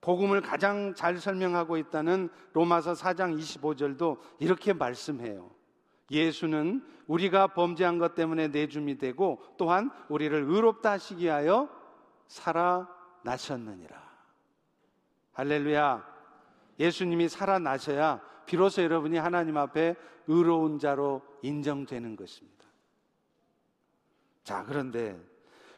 복음을 0.00 0.42
가장 0.42 0.94
잘 0.94 1.16
설명하고 1.16 1.78
있다는 1.78 2.28
로마서 2.52 2.92
4장 2.92 3.38
25절도 3.38 4.18
이렇게 4.38 4.74
말씀해요. 4.74 5.50
예수는 6.10 6.84
우리가 7.06 7.48
범죄한 7.48 7.98
것 7.98 8.14
때문에 8.14 8.48
내줌이 8.48 8.98
되고 8.98 9.42
또한 9.56 9.90
우리를 10.08 10.44
의롭다 10.46 10.92
하시기 10.92 11.24
위하여 11.24 11.70
살아나셨느니라. 12.28 14.04
할렐루야. 15.32 16.14
예수님이 16.78 17.28
살아나셔야 17.28 18.20
비로소 18.46 18.82
여러분이 18.82 19.16
하나님 19.16 19.56
앞에 19.56 19.96
의로운 20.26 20.78
자로 20.78 21.22
인정되는 21.42 22.16
것입니다. 22.16 22.64
자, 24.42 24.64
그런데 24.66 25.18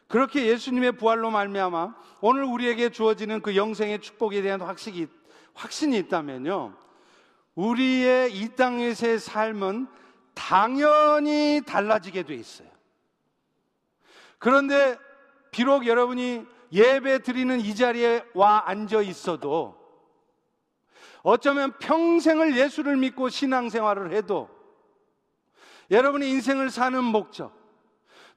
그렇게 0.07 0.47
예수님의 0.47 0.93
부활로 0.93 1.31
말미암아 1.31 1.95
오늘 2.21 2.43
우리에게 2.43 2.89
주어지는 2.89 3.41
그 3.41 3.55
영생의 3.55 3.99
축복에 4.01 4.41
대한 4.41 4.61
확신이 4.61 5.07
확신이 5.53 5.97
있다면요. 5.97 6.77
우리의 7.55 8.33
이 8.37 8.49
땅에서의 8.55 9.19
삶은 9.19 9.87
당연히 10.33 11.61
달라지게 11.65 12.23
돼 12.23 12.35
있어요. 12.35 12.69
그런데 14.37 14.97
비록 15.49 15.87
여러분이 15.87 16.45
예배 16.71 17.23
드리는 17.23 17.59
이 17.59 17.75
자리에 17.75 18.23
와 18.35 18.63
앉아 18.67 19.01
있어도 19.01 19.76
어쩌면 21.23 21.73
평생을 21.79 22.57
예수를 22.57 22.97
믿고 22.97 23.29
신앙생활을 23.29 24.11
해도 24.13 24.49
여러분의 25.91 26.29
인생을 26.29 26.69
사는 26.69 27.03
목적 27.03 27.55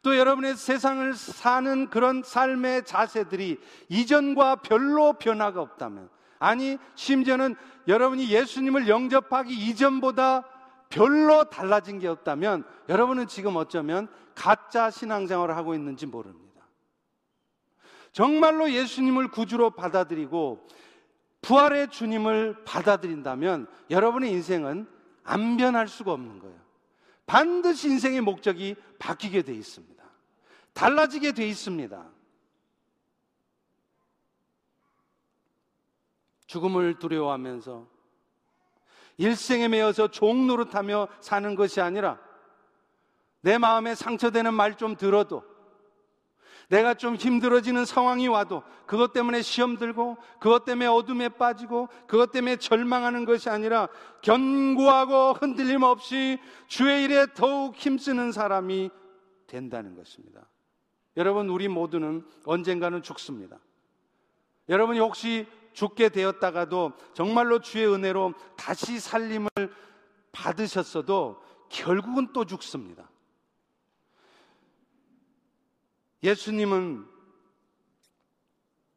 또 0.02 0.16
여러분의 0.16 0.56
세상을 0.56 1.12
사는 1.14 1.90
그런 1.90 2.22
삶의 2.22 2.84
자세들이 2.84 3.58
이전과 3.88 4.56
별로 4.56 5.14
변화가 5.14 5.60
없다면 5.60 6.08
아니 6.38 6.78
심지어는 6.94 7.54
여러분이 7.86 8.30
예수님을 8.30 8.88
영접하기 8.88 9.52
이전보다 9.52 10.46
별로 10.88 11.44
달라진 11.44 11.98
게 11.98 12.08
없다면 12.08 12.64
여러분은 12.88 13.28
지금 13.28 13.56
어쩌면 13.56 14.08
가짜 14.34 14.90
신앙생활을 14.90 15.56
하고 15.56 15.74
있는지 15.74 16.06
모릅니다. 16.06 16.50
정말로 18.12 18.70
예수님을 18.70 19.28
구주로 19.28 19.70
받아들이고 19.70 20.66
부활의 21.42 21.88
주님을 21.90 22.64
받아들인다면 22.64 23.66
여러분의 23.90 24.30
인생은 24.30 24.86
안 25.24 25.56
변할 25.56 25.88
수가 25.88 26.12
없는 26.12 26.38
거예요. 26.38 26.58
반드시 27.26 27.88
인생의 27.88 28.20
목적이 28.20 28.76
바뀌게 28.98 29.42
돼 29.42 29.54
있습니다. 29.54 30.02
달라지게 30.72 31.32
돼 31.32 31.46
있습니다. 31.48 32.10
죽음을 36.46 36.98
두려워하면서 36.98 37.86
일생에 39.18 39.68
매여서 39.68 40.08
종 40.08 40.46
노릇하며 40.46 41.08
사는 41.20 41.54
것이 41.54 41.80
아니라 41.80 42.18
내 43.42 43.58
마음에 43.58 43.94
상처되는 43.94 44.52
말 44.52 44.74
좀 44.76 44.96
들어도 44.96 45.44
내가 46.70 46.94
좀 46.94 47.16
힘들어지는 47.16 47.84
상황이 47.84 48.28
와도 48.28 48.62
그것 48.86 49.12
때문에 49.12 49.42
시험 49.42 49.76
들고 49.76 50.16
그것 50.38 50.64
때문에 50.64 50.86
어둠에 50.86 51.28
빠지고 51.28 51.88
그것 52.06 52.30
때문에 52.30 52.56
절망하는 52.56 53.24
것이 53.24 53.50
아니라 53.50 53.88
견고하고 54.22 55.32
흔들림 55.32 55.82
없이 55.82 56.38
주의 56.68 57.04
일에 57.04 57.26
더욱 57.34 57.74
힘쓰는 57.74 58.30
사람이 58.30 58.90
된다는 59.48 59.96
것입니다. 59.96 60.46
여러분, 61.16 61.48
우리 61.48 61.66
모두는 61.66 62.24
언젠가는 62.44 63.02
죽습니다. 63.02 63.58
여러분이 64.68 65.00
혹시 65.00 65.48
죽게 65.72 66.10
되었다가도 66.10 66.92
정말로 67.14 67.58
주의 67.58 67.84
은혜로 67.92 68.34
다시 68.56 69.00
살림을 69.00 69.48
받으셨어도 70.30 71.42
결국은 71.68 72.28
또 72.32 72.44
죽습니다. 72.44 73.09
예수님은 76.22 77.06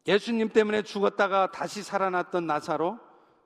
예수님 0.05 0.49
때문에 0.49 0.81
죽었다가 0.81 1.51
다시 1.51 1.81
살아났던 1.81 2.45
나사로 2.45 2.99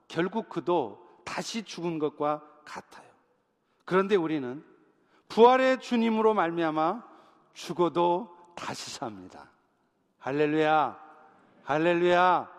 결국 0.07 0.49
그도 0.49 1.05
다시 1.23 1.63
죽은 1.63 1.99
것과 1.99 2.43
같아요. 2.65 3.07
그런데 3.85 4.15
우리는 4.15 4.63
부활의 5.29 5.79
주님으로 5.81 6.33
말미암아 6.33 7.03
죽어도 7.53 8.35
다시 8.55 8.91
삽니다. 8.91 9.51
할렐루야. 10.19 10.99
할렐루야. 11.63 12.57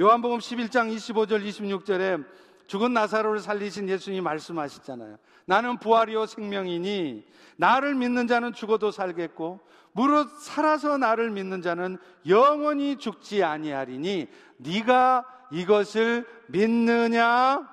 요한복음 0.00 0.38
11장 0.38 0.94
25절 0.94 1.46
26절에 1.46 2.26
죽은 2.66 2.92
나사로를 2.92 3.40
살리신 3.40 3.88
예수님이 3.88 4.20
말씀하시잖아요. 4.22 5.18
나는 5.46 5.78
부활이요 5.78 6.26
생명이니 6.26 7.26
나를 7.56 7.94
믿는 7.94 8.26
자는 8.26 8.52
죽어도 8.52 8.90
살겠고 8.90 9.60
무릇 9.92 10.28
살아서 10.40 10.96
나를 10.96 11.30
믿는 11.30 11.62
자는 11.62 11.98
영원히 12.26 12.96
죽지 12.96 13.44
아니하리니 13.44 14.28
네가 14.58 15.26
이것을 15.50 16.26
믿느냐? 16.48 17.68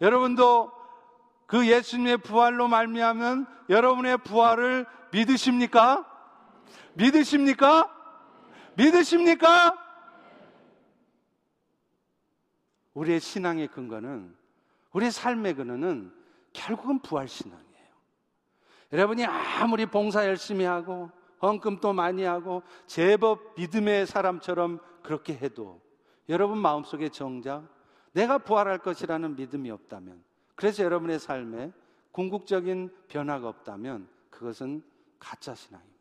여러분도 0.00 0.72
그 1.46 1.66
예수님의 1.66 2.18
부활로 2.18 2.68
말미암은 2.68 3.46
여러분의 3.68 4.18
부활을 4.18 4.86
믿으십니까? 5.12 6.04
믿으십니까? 6.94 7.88
믿으십니까? 8.74 9.76
우리의 12.94 13.20
신앙의 13.20 13.68
근거는 13.68 14.34
우리의 14.92 15.12
삶의 15.12 15.54
근원은 15.54 16.19
결국은 16.52 17.00
부활 17.00 17.28
신앙이에요. 17.28 17.70
여러분이 18.92 19.24
아무리 19.24 19.86
봉사 19.86 20.26
열심히 20.26 20.64
하고 20.64 21.10
헌금도 21.42 21.92
많이 21.92 22.24
하고 22.24 22.62
제법 22.86 23.54
믿음의 23.56 24.06
사람처럼 24.06 24.80
그렇게 25.02 25.34
해도 25.34 25.80
여러분 26.28 26.58
마음속에 26.58 27.08
정작 27.08 27.68
내가 28.12 28.38
부활할 28.38 28.78
것이라는 28.78 29.36
믿음이 29.36 29.70
없다면 29.70 30.22
그래서 30.54 30.82
여러분의 30.84 31.18
삶에 31.18 31.72
궁극적인 32.12 32.94
변화가 33.08 33.48
없다면 33.48 34.08
그것은 34.30 34.82
가짜 35.18 35.54
신앙입니다. 35.54 36.00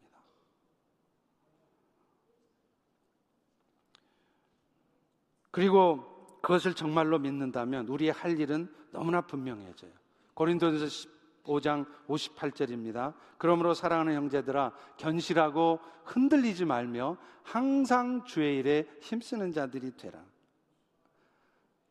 그리고 5.52 6.39
그것을 6.41 6.74
정말로 6.74 7.20
믿는다면 7.20 7.88
우리의 7.88 8.12
할 8.12 8.39
일은 8.39 8.74
너무나 8.91 9.22
분명해져요. 9.22 9.99
고린도전서 10.40 11.10
15장 11.44 11.86
58절입니다. 12.08 13.14
그러므로 13.38 13.74
사랑하는 13.74 14.16
형제들아 14.16 14.72
견실하고 14.96 15.80
흔들리지 16.06 16.64
말며 16.64 17.18
항상 17.44 18.24
주의 18.24 18.60
일에 18.60 18.88
힘쓰는 19.02 19.52
자들이 19.52 19.98
되라. 19.98 20.24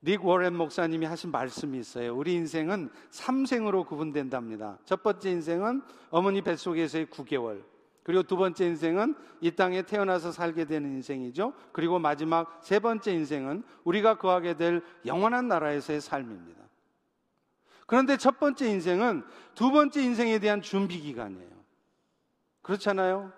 닉 0.02 0.24
워렌 0.24 0.56
목사님이 0.56 1.04
하신 1.04 1.30
말씀이 1.30 1.78
있어요. 1.78 2.16
우리 2.16 2.32
인생은 2.34 2.88
3생으로 3.10 3.86
구분된답니다. 3.86 4.78
첫 4.86 5.02
번째 5.02 5.30
인생은 5.30 5.82
어머니 6.08 6.40
뱃속에서의 6.40 7.06
9개월. 7.06 7.62
그리고 8.02 8.22
두 8.22 8.38
번째 8.38 8.64
인생은 8.64 9.14
이 9.42 9.50
땅에 9.50 9.82
태어나서 9.82 10.32
살게 10.32 10.64
되는 10.64 10.90
인생이죠. 10.92 11.52
그리고 11.72 11.98
마지막 11.98 12.60
세 12.62 12.78
번째 12.78 13.12
인생은 13.12 13.62
우리가 13.84 14.16
거하게 14.16 14.56
될 14.56 14.82
영원한 15.04 15.48
나라에서의 15.48 16.00
삶입니다. 16.00 16.67
그런데 17.88 18.18
첫 18.18 18.38
번째 18.38 18.68
인생은 18.68 19.24
두 19.54 19.70
번째 19.70 20.02
인생에 20.02 20.38
대한 20.40 20.60
준비 20.60 21.00
기간이에요. 21.00 21.48
그렇잖아요? 22.60 23.32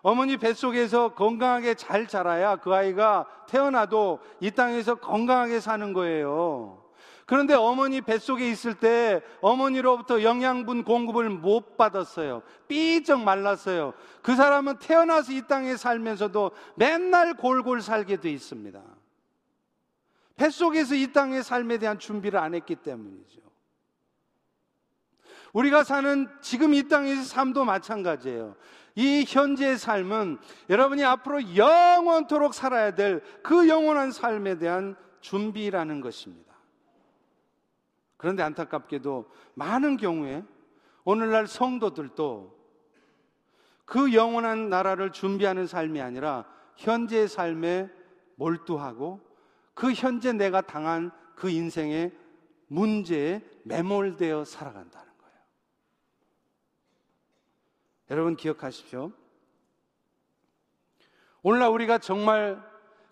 어머니 0.00 0.38
뱃속에서 0.38 1.12
건강하게 1.12 1.74
잘 1.74 2.08
자라야 2.08 2.56
그 2.56 2.74
아이가 2.74 3.26
태어나도 3.46 4.20
이 4.40 4.52
땅에서 4.52 4.94
건강하게 4.94 5.60
사는 5.60 5.92
거예요. 5.92 6.82
그런데 7.26 7.52
어머니 7.52 8.00
뱃속에 8.00 8.50
있을 8.50 8.72
때 8.72 9.20
어머니로부터 9.42 10.22
영양분 10.22 10.84
공급을 10.84 11.28
못 11.28 11.76
받았어요. 11.76 12.40
삐쩍 12.68 13.20
말랐어요. 13.20 13.92
그 14.22 14.34
사람은 14.34 14.78
태어나서 14.78 15.32
이 15.32 15.42
땅에 15.46 15.76
살면서도 15.76 16.52
맨날 16.74 17.34
골골 17.34 17.82
살게 17.82 18.16
돼 18.16 18.30
있습니다. 18.30 18.80
뱃속에서 20.36 20.94
이 20.94 21.12
땅의 21.12 21.42
삶에 21.42 21.76
대한 21.76 21.98
준비를 21.98 22.40
안 22.40 22.54
했기 22.54 22.76
때문이죠. 22.76 23.49
우리가 25.52 25.84
사는 25.84 26.28
지금 26.40 26.74
이 26.74 26.88
땅에서 26.88 27.22
삶도 27.22 27.64
마찬가지예요. 27.64 28.56
이 28.94 29.24
현재의 29.26 29.78
삶은 29.78 30.38
여러분이 30.68 31.04
앞으로 31.04 31.56
영원토록 31.56 32.54
살아야 32.54 32.94
될 32.94 33.22
그 33.42 33.68
영원한 33.68 34.12
삶에 34.12 34.58
대한 34.58 34.96
준비라는 35.20 36.00
것입니다. 36.00 36.54
그런데 38.16 38.42
안타깝게도 38.42 39.30
많은 39.54 39.96
경우에 39.96 40.44
오늘날 41.04 41.46
성도들도 41.46 42.58
그 43.84 44.12
영원한 44.14 44.68
나라를 44.68 45.10
준비하는 45.10 45.66
삶이 45.66 46.00
아니라 46.00 46.44
현재의 46.76 47.28
삶에 47.28 47.90
몰두하고 48.36 49.20
그 49.74 49.92
현재 49.92 50.32
내가 50.32 50.60
당한 50.60 51.10
그 51.34 51.50
인생의 51.50 52.12
문제에 52.68 53.42
매몰되어 53.64 54.44
살아간다는 54.44 55.08
거예요. 55.18 55.38
여러분 58.10 58.36
기억하십시오. 58.36 59.12
오늘날 61.42 61.70
우리가 61.70 61.98
정말 61.98 62.60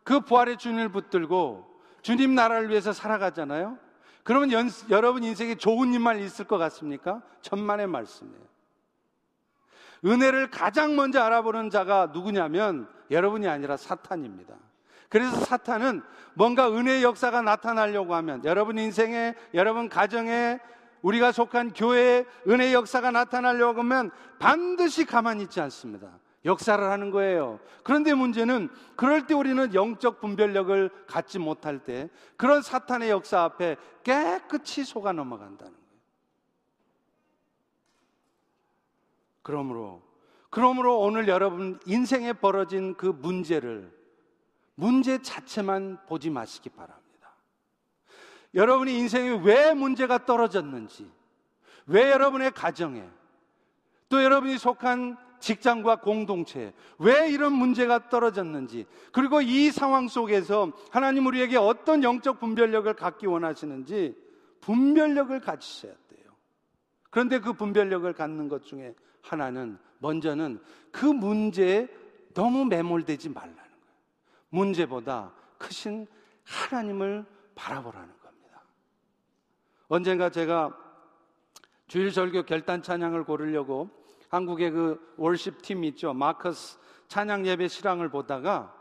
그 0.03 0.21
부활의 0.21 0.59
주님을 0.59 0.91
붙들고 0.91 1.67
주님 2.03 2.35
나라를 2.35 2.69
위해서 2.69 2.93
살아가잖아요. 2.93 3.79
그러면 4.25 4.53
연, 4.53 4.69
여러분 4.91 5.25
인생에 5.25 5.55
좋은 5.55 5.95
일만 5.95 6.19
있을 6.19 6.45
것 6.45 6.59
같습니까? 6.59 7.23
천만의 7.41 7.87
말씀이에요. 7.87 8.49
은혜를 10.05 10.51
가장 10.51 10.97
먼저 10.97 11.21
알아보는 11.23 11.71
자가 11.71 12.11
누구냐면 12.13 12.89
여러분이 13.11 13.49
아니라 13.49 13.77
사탄입니다. 13.77 14.55
그래서 15.09 15.37
사탄은 15.37 16.03
뭔가 16.35 16.71
은혜의 16.71 17.03
역사가 17.03 17.43
나타나려고 17.43 18.15
하면 18.17 18.45
여러분 18.45 18.79
인생에, 18.79 19.35
여러분 19.55 19.89
가정에, 19.89 20.61
우리가 21.03 21.33
속한 21.33 21.73
교회에 21.73 22.25
은혜의 22.47 22.75
역사가 22.75 23.11
나타나려고 23.11 23.81
하면 23.81 24.11
반드시 24.39 25.05
가만히 25.05 25.45
있지 25.45 25.61
않습니다. 25.61 26.19
역사를 26.45 26.83
하는 26.83 27.11
거예요. 27.11 27.61
그런데 27.83 28.15
문제는 28.15 28.69
그럴 28.97 29.27
때 29.27 29.35
우리는 29.35 29.75
영적 29.75 30.21
분별력을 30.21 30.91
갖지 31.07 31.39
못할 31.39 31.81
때 31.81 32.09
그런 32.37 32.63
사탄의 32.63 33.11
역사 33.11 33.43
앞에 33.43 33.77
깨끗이 34.03 34.85
속아 34.85 35.13
넘어간다는 35.13 35.73
거예요. 35.73 35.89
그러므로 39.43 40.03
그러므로 40.51 41.01
오늘 41.01 41.29
여러분 41.29 41.79
인생에 41.85 42.33
벌어진 42.33 42.95
그 42.95 43.07
문제를 43.07 43.93
문제 44.75 45.21
자체만 45.21 46.07
보지 46.07 46.31
마시기 46.31 46.71
바랍니다. 46.71 47.08
여러분이 48.55 48.97
인생에 48.99 49.41
왜 49.43 49.75
문제가 49.75 50.25
떨어졌는지, 50.25 51.11
왜 51.87 52.11
여러분의 52.11 52.53
가정에, 52.53 53.09
또 54.09 54.23
여러분이 54.23 54.59
속한 54.59 55.17
직장과 55.41 56.01
공동체, 56.01 56.73
왜 56.99 57.31
이런 57.31 57.53
문제가 57.53 58.09
떨어졌는지, 58.09 58.87
그리고 59.13 59.41
이 59.41 59.71
상황 59.71 60.09
속에서 60.09 60.73
하나님 60.91 61.27
우리에게 61.27 61.57
어떤 61.57 62.03
영적 62.03 62.41
분별력을 62.41 62.93
갖기 62.95 63.27
원하시는지 63.27 64.17
분별력을 64.61 65.39
가지셔야 65.41 65.93
돼요. 66.09 66.33
그런데 67.11 67.39
그 67.39 67.53
분별력을 67.53 68.13
갖는 68.13 68.49
것 68.49 68.65
중에 68.65 68.95
하나는 69.23 69.79
먼저는 69.99 70.61
그 70.91 71.05
문제에 71.05 71.89
너무 72.35 72.65
매몰되지 72.65 73.31
말라는 73.31 73.55
거예요. 73.55 73.73
문제보다 74.51 75.33
크신 75.59 76.07
하나님을 76.45 77.25
바라보라는 77.55 78.07
겁니다. 78.07 78.18
언젠가 79.89 80.30
제가 80.30 80.76
주일 81.86 82.12
절교 82.12 82.43
결단 82.43 82.82
찬양을 82.82 83.24
고르려고 83.24 83.91
한국의 84.28 84.70
그 84.70 85.14
월십 85.16 85.62
팀 85.62 85.84
있죠. 85.84 86.12
마커스 86.12 86.78
찬양 87.09 87.47
예배 87.47 87.68
실황을 87.68 88.11
보다가 88.11 88.74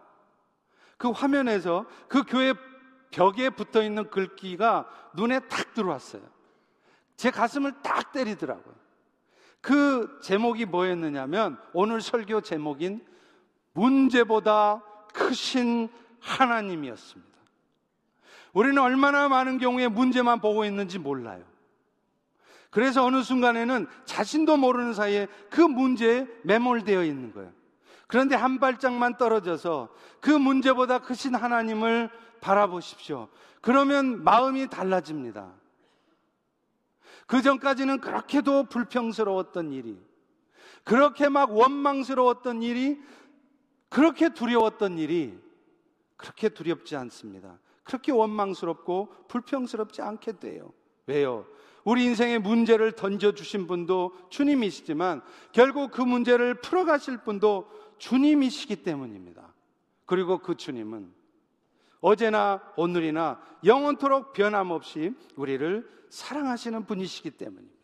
그 0.98 1.10
화면에서 1.10 1.86
그 2.10 2.24
교회 2.24 2.54
벽에 3.12 3.50
붙어 3.50 3.82
있는 3.82 4.10
글귀가 4.10 4.90
눈에 5.16 5.40
탁 5.48 5.74
들어왔어요. 5.74 6.22
제 7.16 7.32
가슴을 7.32 7.82
딱 7.82 8.12
때리더라고요. 8.12 8.76
그 9.62 10.20
제목이 10.22 10.66
뭐였느냐면 10.66 11.58
오늘 11.72 12.02
설교 12.02 12.42
제목인 12.42 13.06
문제보다 13.74 14.84
크신 15.14 15.90
하나님이었습니다. 16.20 17.37
우리는 18.58 18.82
얼마나 18.82 19.30
많은 19.30 19.60
경우에 19.60 19.88
문제만 19.88 20.42
보고 20.42 20.66
있는지 20.66 20.98
몰라요. 20.98 21.46
그래서 22.72 23.06
어느 23.06 23.22
순간에는 23.22 23.86
자신도 24.06 24.58
모르는 24.58 24.96
사이에 24.96 25.28
그 25.52 25.62
문제에 25.62 26.26
매몰되어 26.42 27.04
있는 27.04 27.32
거예요. 27.34 27.52
그런데 28.08 28.36
한 28.36 28.60
발짝만 28.60 29.18
떨어져서 29.18 29.90
그 30.20 30.32
문제보다 30.32 30.98
크신 30.98 31.36
하나님을 31.36 32.10
바라보십시오. 32.42 33.28
그러면 33.62 34.24
마음이 34.24 34.70
달라집니다. 34.70 35.54
그 37.28 37.44
전까지는 37.44 38.02
그렇게도 38.02 38.70
불평스러웠던 38.70 39.72
일이, 39.72 40.02
그렇게 40.84 41.30
막 41.30 41.52
원망스러웠던 41.52 42.64
일이, 42.64 43.00
그렇게 43.90 44.30
두려웠던 44.30 44.98
일이, 44.98 45.40
그렇게 46.16 46.50
두렵지 46.50 46.96
않습니다. 46.96 47.60
그렇게 47.88 48.12
원망스럽고 48.12 49.14
불평스럽지 49.28 50.02
않게 50.02 50.40
돼요. 50.40 50.72
왜요? 51.08 51.46
우리 51.84 52.04
인생의 52.04 52.40
문제를 52.40 52.92
던져주신 52.92 53.66
분도 53.66 54.12
주님이시지만 54.30 55.22
결국 55.54 55.92
그 55.92 56.02
문제를 56.02 56.56
풀어가실 56.56 57.20
분도 57.20 57.72
주님이시기 57.98 58.84
때문입니다. 58.84 59.54
그리고 60.06 60.40
그 60.40 60.56
주님은 60.56 61.14
어제나 62.02 62.62
오늘이나 62.76 63.42
영원토록 63.64 64.34
변함없이 64.34 65.14
우리를 65.36 65.90
사랑하시는 66.10 66.86
분이시기 66.86 67.32
때문입니다. 67.32 67.78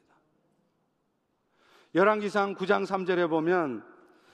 열왕기상 1.96 2.56
9장 2.56 2.86
3절에 2.86 3.30
보면 3.30 3.86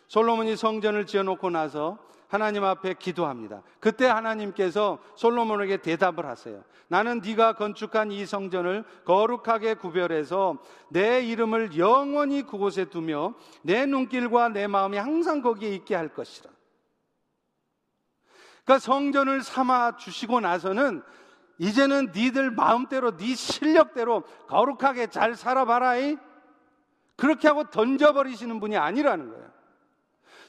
솔로몬이 0.07 0.55
성전을 0.55 1.05
지어놓고 1.05 1.51
나서 1.51 1.99
하나님 2.29 2.63
앞에 2.63 2.93
기도합니다. 2.93 3.63
그때 3.79 4.05
하나님께서 4.05 4.99
솔로몬에게 5.15 5.77
대답을 5.77 6.27
하세요. 6.27 6.63
나는 6.87 7.21
네가 7.21 7.53
건축한 7.53 8.11
이 8.11 8.23
성전을 8.25 8.85
거룩하게 9.03 9.73
구별해서 9.73 10.59
내 10.89 11.21
이름을 11.21 11.77
영원히 11.77 12.43
그곳에 12.43 12.85
두며 12.85 13.33
내 13.63 13.87
눈길과 13.87 14.49
내 14.49 14.67
마음이 14.67 14.97
항상 14.97 15.41
거기에 15.41 15.69
있게 15.73 15.95
할 15.95 16.09
것이라. 16.09 16.51
그러니까 18.63 18.79
성전을 18.79 19.41
삼아 19.41 19.97
주시고 19.97 20.39
나서는 20.39 21.01
이제는 21.57 22.11
니들 22.15 22.51
마음대로 22.51 23.17
네 23.17 23.33
실력대로 23.33 24.21
거룩하게 24.47 25.07
잘 25.07 25.35
살아봐라이. 25.35 26.17
그렇게 27.15 27.47
하고 27.47 27.63
던져버리시는 27.65 28.59
분이 28.59 28.77
아니라는 28.77 29.31
거예요. 29.31 29.58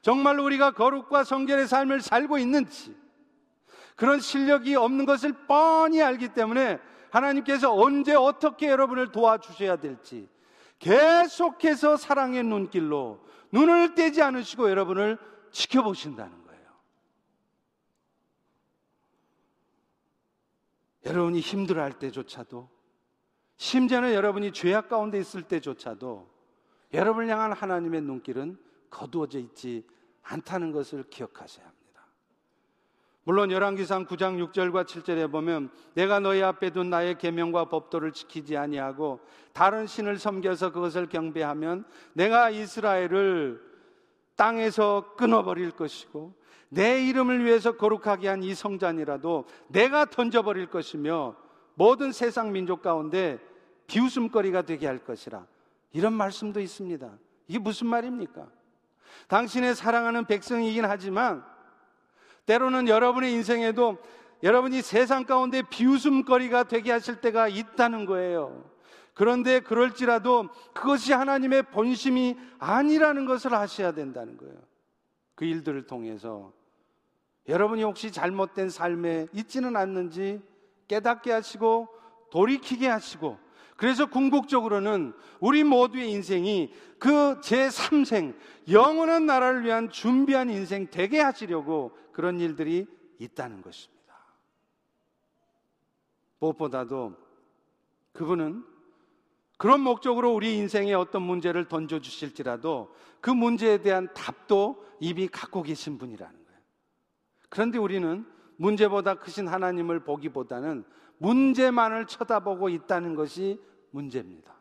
정말로 0.03 0.45
우리가 0.45 0.73
거룩과 0.73 1.25
성결의 1.25 1.67
삶을 1.67 2.01
살고 2.01 2.39
있는지 2.39 2.97
그런 3.97 4.19
실력이 4.21 4.77
없는 4.77 5.05
것을 5.05 5.33
뻔히 5.47 6.03
알기 6.03 6.29
때문에 6.29 6.79
하나님께서 7.11 7.75
언제 7.75 8.15
어떻게 8.15 8.69
여러분을 8.69 9.13
도와주셔야 9.13 9.77
될지 9.77 10.29
계속해서 10.79 11.97
사랑의 11.97 12.43
눈길로 12.45 13.23
눈을 13.53 13.95
떼지 13.95 14.23
않으시고 14.23 14.71
여러분을 14.71 15.19
지켜보신다는 15.51 16.45
거예요. 16.45 16.63
여러분이 21.05 21.41
힘들어할 21.41 21.99
때조차도 21.99 22.71
심지어는 23.57 24.15
여러분이 24.15 24.53
죄악 24.53 24.89
가운데 24.89 25.19
있을 25.19 25.43
때조차도 25.43 26.31
여러분을 26.95 27.29
향한 27.29 27.53
하나님의 27.53 28.01
눈길은 28.01 28.59
거두어져 28.91 29.39
있지 29.39 29.87
않다는 30.23 30.73
것을 30.73 31.05
기억하셔야 31.05 31.65
합니다. 31.65 31.81
물론 33.25 33.51
열왕기상 33.51 34.07
9장 34.07 34.53
6절과 34.53 34.87
7절에 34.87 35.31
보면 35.31 35.71
내가 35.95 36.21
너희 36.21 36.43
앞에 36.43 36.71
둔 36.71 36.91
나의 36.91 37.19
계명과 37.19 37.67
법도를 37.67 38.13
지키지 38.13 38.57
아니하고 38.57 39.21
다른 39.53 39.87
신을 39.87 40.19
섬겨서 40.19 40.73
그것을 40.73 41.09
경배하면 41.09 41.85
내가 42.15 42.51
이스라엘을 42.51 43.61
땅에서 44.37 45.15
끊어버릴 45.17 45.73
것이고 45.73 46.35
내 46.71 47.07
이름을 47.07 47.45
위해서 47.45 47.77
거룩하게 47.77 48.29
한 48.29 48.43
이 48.43 48.55
성전이라도 48.55 49.45
내가 49.69 50.07
던져버릴 50.07 50.67
것이며 50.67 51.37
모든 51.75 52.13
세상 52.13 52.53
민족 52.53 52.81
가운데 52.81 53.39
비웃음거리가 53.87 54.63
되게 54.63 54.87
할 54.87 54.99
것이라 54.99 55.47
이런 55.93 56.13
말씀도 56.15 56.61
있습니다. 56.61 57.19
이게 57.49 57.59
무슨 57.59 57.89
말입니까? 57.89 58.49
당신의 59.29 59.75
사랑하는 59.75 60.25
백성이긴 60.25 60.85
하지만 60.85 61.45
때로는 62.47 62.89
여러분의 62.89 63.33
인생에도 63.33 63.99
여러분이 64.43 64.83
세상 64.83 65.25
가운데 65.25 65.63
비웃음거리가 65.63 66.65
되게 66.65 66.91
하실 66.91 67.21
때가 67.21 67.49
있다는 67.49 68.07
거예요. 68.07 68.65
그런데 69.15 69.61
그럴지라도 69.61 70.49
그것이 70.73 71.13
하나님의 71.13 71.65
본심이 71.65 72.37
아니라는 72.59 73.27
것을 73.27 73.55
아셔야 73.55 73.93
된다는 73.93 74.37
거예요. 74.37 74.57
그 75.35 75.45
일들을 75.45 75.87
통해서 75.87 76.53
여러분이 77.49 77.83
혹시 77.83 78.13
잘못된 78.13 78.71
삶에 78.71 79.27
있지는 79.33 79.77
않는지 79.77 80.41
깨닫게 80.89 81.33
하시고 81.33 81.89
돌이키게 82.31 82.89
하시고 82.89 83.39
그래서 83.81 84.05
궁극적으로는 84.05 85.15
우리 85.41 85.65
모두의 85.65 86.13
인생이 86.13 86.71
그 86.99 87.41
제3생, 87.41 88.37
영원한 88.71 89.25
나라를 89.25 89.65
위한 89.65 89.89
준비한 89.89 90.51
인생 90.51 90.89
되게 90.91 91.19
하시려고 91.19 91.97
그런 92.13 92.41
일들이 92.41 92.87
있다는 93.19 93.63
것입니다. 93.63 94.15
무엇보다도 96.41 97.15
그분은 98.13 98.67
그런 99.57 99.81
목적으로 99.81 100.35
우리 100.35 100.59
인생에 100.59 100.93
어떤 100.93 101.23
문제를 101.23 101.67
던져주실지라도 101.67 102.95
그 103.23 103.31
문제에 103.31 103.79
대한 103.79 104.13
답도 104.13 104.85
이미 105.01 105.27
갖고 105.27 105.63
계신 105.63 105.97
분이라는 105.97 106.33
거예요. 106.35 106.61
그런데 107.49 107.79
우리는 107.79 108.27
문제보다 108.59 109.15
크신 109.15 109.49
하나님을 109.49 110.01
보기보다는 110.01 110.85
문제만을 111.17 112.07
쳐다보고 112.07 112.69
있다는 112.69 113.15
것이 113.15 113.59
문제입니다. 113.91 114.53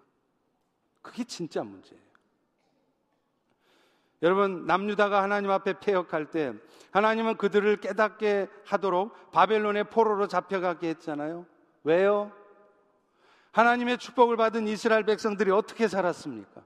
그게 1.02 1.24
진짜 1.24 1.64
문제예요. 1.64 2.02
여러분, 4.22 4.66
남유다가 4.66 5.24
하나님 5.24 5.50
앞에 5.50 5.80
폐역할 5.80 6.30
때 6.30 6.54
하나님은 6.92 7.38
그들을 7.38 7.78
깨닫게 7.78 8.48
하도록 8.66 9.32
바벨론의 9.32 9.86
포로로 9.86 10.28
잡혀가게 10.28 10.90
했잖아요. 10.90 11.46
왜요? 11.84 12.32
하나님의 13.52 13.98
축복을 13.98 14.36
받은 14.36 14.68
이스라엘 14.68 15.06
백성들이 15.06 15.52
어떻게 15.52 15.88
살았습니까? 15.88 16.62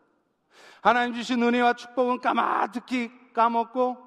하나님 0.81 1.13
주신 1.13 1.41
은혜와 1.43 1.73
축복은 1.73 2.21
까마득히 2.21 3.11
까먹고 3.33 3.97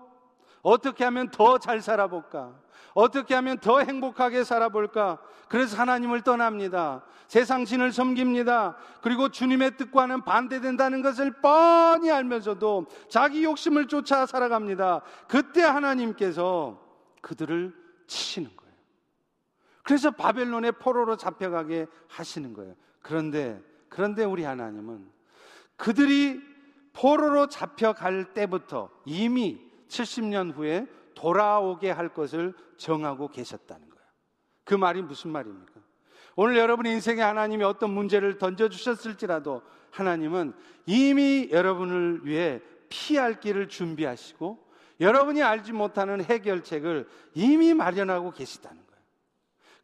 어떻게 0.62 1.04
하면 1.04 1.30
더 1.30 1.58
잘 1.58 1.80
살아볼까? 1.80 2.65
어떻게 2.96 3.34
하면 3.34 3.58
더 3.58 3.80
행복하게 3.80 4.42
살아볼까? 4.42 5.18
그래서 5.48 5.76
하나님을 5.76 6.22
떠납니다. 6.22 7.04
세상 7.28 7.66
신을 7.66 7.92
섬깁니다. 7.92 8.74
그리고 9.02 9.28
주님의 9.28 9.76
뜻과는 9.76 10.22
반대된다는 10.22 11.02
것을 11.02 11.30
뻔히 11.42 12.10
알면서도 12.10 12.86
자기 13.10 13.44
욕심을 13.44 13.86
쫓아 13.88 14.24
살아갑니다. 14.24 15.02
그때 15.28 15.62
하나님께서 15.62 16.80
그들을 17.20 17.74
치시는 18.06 18.56
거예요. 18.56 18.74
그래서 19.82 20.10
바벨론의 20.10 20.72
포로로 20.72 21.18
잡혀가게 21.18 21.86
하시는 22.08 22.54
거예요. 22.54 22.74
그런데, 23.02 23.62
그런데 23.90 24.24
우리 24.24 24.42
하나님은 24.42 25.06
그들이 25.76 26.40
포로로 26.94 27.48
잡혀갈 27.48 28.32
때부터 28.32 28.88
이미 29.04 29.60
70년 29.86 30.56
후에 30.56 30.86
돌아오게 31.16 31.90
할 31.90 32.10
것을 32.10 32.54
정하고 32.76 33.28
계셨다는 33.28 33.88
거예요. 33.88 34.06
그 34.62 34.74
말이 34.74 35.02
무슨 35.02 35.32
말입니까? 35.32 35.72
오늘 36.36 36.56
여러분의 36.58 36.92
인생에 36.92 37.22
하나님이 37.22 37.64
어떤 37.64 37.90
문제를 37.90 38.38
던져주셨을지라도 38.38 39.62
하나님은 39.90 40.52
이미 40.84 41.48
여러분을 41.50 42.20
위해 42.24 42.60
피할 42.88 43.40
길을 43.40 43.68
준비하시고 43.68 44.64
여러분이 45.00 45.42
알지 45.42 45.72
못하는 45.72 46.22
해결책을 46.22 47.08
이미 47.34 47.74
마련하고 47.74 48.32
계시다는 48.32 48.76
거예요. 48.76 49.02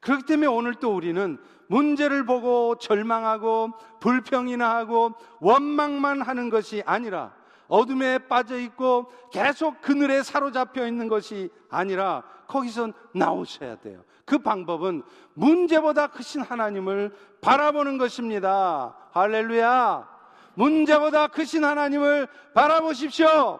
그렇기 0.01 0.27
때문에 0.27 0.47
오늘 0.47 0.75
또 0.75 0.95
우리는 0.95 1.39
문제를 1.69 2.27
보고 2.27 2.77
절망하고 2.77 3.73
불평이나 4.01 4.77
하고 4.77 5.15
원망만 5.41 6.21
하는 6.21 6.51
것이 6.51 6.83
아니라 6.85 7.35
어둠에 7.73 8.19
빠져 8.29 8.59
있고 8.59 9.11
계속 9.33 9.81
그늘에 9.81 10.23
사로잡혀 10.23 10.87
있는 10.87 11.09
것이 11.09 11.49
아니라 11.71 12.23
거기서 12.47 12.93
나오셔야 13.15 13.77
돼요. 13.77 14.05
그 14.27 14.37
방법은 14.41 15.03
문제보다 15.33 16.09
크신 16.09 16.43
하나님을 16.43 17.17
바라보는 17.41 17.97
것입니다. 17.97 18.95
할렐루야. 19.13 20.07
문제보다 20.53 21.29
크신 21.29 21.65
하나님을 21.65 22.29
바라보십시오. 22.53 23.59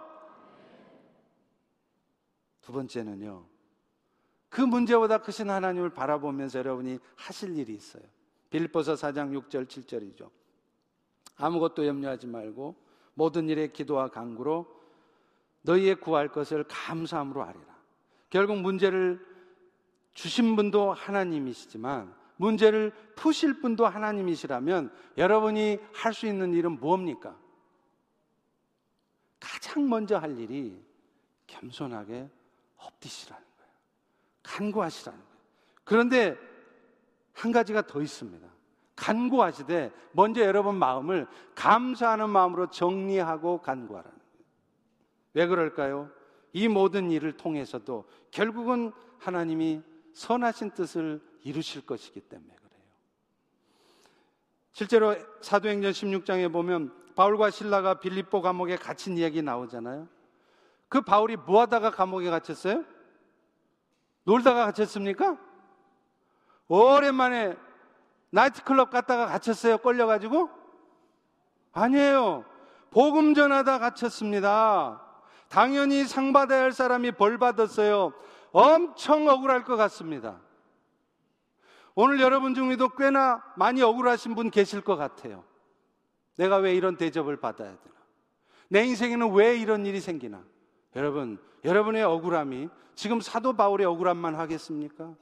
두 2.61 2.71
번째는요. 2.71 3.47
그 4.51 4.61
문제보다 4.61 5.23
크신 5.23 5.49
하나님을 5.49 5.89
바라보면서 5.89 6.59
여러분이 6.59 6.99
하실 7.17 7.57
일이 7.57 7.73
있어요. 7.73 8.03
빌보서 8.51 8.93
4장 8.93 9.33
6절 9.49 9.67
7절이죠. 9.67 10.29
아무것도 11.39 11.87
염려하지 11.87 12.27
말고 12.27 12.82
모든 13.15 13.49
일에 13.49 13.69
기도와 13.69 14.09
간구로 14.09 14.67
너희의 15.63 15.97
구할 15.97 16.29
것을 16.29 16.65
감사함으로 16.69 17.43
아뢰라. 17.43 17.73
결국 18.31 18.59
문제를 18.59 19.25
주신 20.15 20.57
분도 20.57 20.93
하나님이시지만 20.93 22.15
문제를 22.37 22.93
푸실 23.15 23.61
분도 23.61 23.87
하나님이시라면 23.87 24.93
여러분이 25.17 25.79
할 25.95 26.13
수 26.13 26.27
있는 26.27 26.53
일은 26.55 26.81
뭡니까? 26.81 27.37
가장 29.39 29.89
먼저 29.89 30.19
할 30.19 30.39
일이 30.39 30.83
겸손하게 31.47 32.29
엎디시라는 32.77 33.45
거예요. 33.59 33.73
간구하시라는 34.43 35.19
거예요. 35.19 35.33
그런데 35.85 36.37
한 37.33 37.53
가지가 37.53 37.83
더 37.87 38.01
있습니다. 38.01 38.52
간구하시되 39.03 39.93
먼저 40.13 40.43
여러분 40.43 40.77
마음을 40.77 41.27
감사하는 41.57 42.31
마음으로 42.31 42.71
정리하고 42.71 43.61
간구하라는 43.61 44.17
거예요. 44.17 44.23
왜 45.35 45.47
그럴까요? 45.49 46.09
이 46.53 46.69
모든 46.69 47.11
일을 47.11 47.37
통해서도 47.37 48.09
결국은 48.31 48.93
하나님이 49.19 49.83
선하신 50.15 50.71
뜻을 50.71 51.21
이루실 51.43 51.85
것이기 51.85 52.21
때문에 52.21 52.55
그래요. 52.55 52.83
실제로 54.71 55.17
사도행전 55.41 55.91
16장에 55.91 56.53
보면 56.53 56.95
바울과 57.17 57.51
신라가 57.51 57.99
빌립보 57.99 58.41
감옥에 58.41 58.77
갇힌 58.77 59.19
이야기 59.19 59.43
나오잖아요. 59.43 60.07
그 60.89 61.01
바울이 61.01 61.37
뭐 61.37 61.63
하다가 61.63 61.91
감옥에 61.91 62.31
갇혔어요? 62.31 62.85
놀다가 64.25 64.67
갇혔습니까? 64.67 65.39
오랜만에 66.69 67.57
나이트클럽 68.33 68.91
갔다가 68.91 69.27
갇혔어요. 69.27 69.79
끌려가지고? 69.79 70.49
아니에요. 71.73 72.45
복음 72.91 73.35
전하다 73.35 73.79
갇혔습니다. 73.79 75.03
당연히 75.49 76.05
상 76.05 76.33
받아야 76.33 76.63
할 76.63 76.73
사람이 76.73 77.13
벌 77.13 77.39
받았어요. 77.39 78.13
엄청 78.53 79.29
억울할 79.29 79.65
것 79.65 79.77
같습니다. 79.77 80.41
오늘 81.95 82.21
여러분 82.21 82.55
중에도 82.55 82.89
꽤나 82.89 83.43
많이 83.57 83.83
억울하신 83.83 84.35
분 84.35 84.51
계실 84.51 84.81
것 84.81 84.97
같아요. 84.97 85.45
내가 86.37 86.57
왜 86.57 86.75
이런 86.75 86.97
대접을 86.97 87.37
받아야 87.37 87.69
되나? 87.69 87.95
내 88.69 88.85
인생에는 88.85 89.33
왜 89.35 89.59
이런 89.59 89.85
일이 89.85 90.01
생기나? 90.01 90.43
여러분, 90.97 91.39
여러분의 91.65 92.03
억울함이 92.03 92.71
지금 92.95 93.21
사도 93.21 93.53
바울의 93.53 93.87
억울함만 93.87 94.35
하겠습니까? 94.37 95.15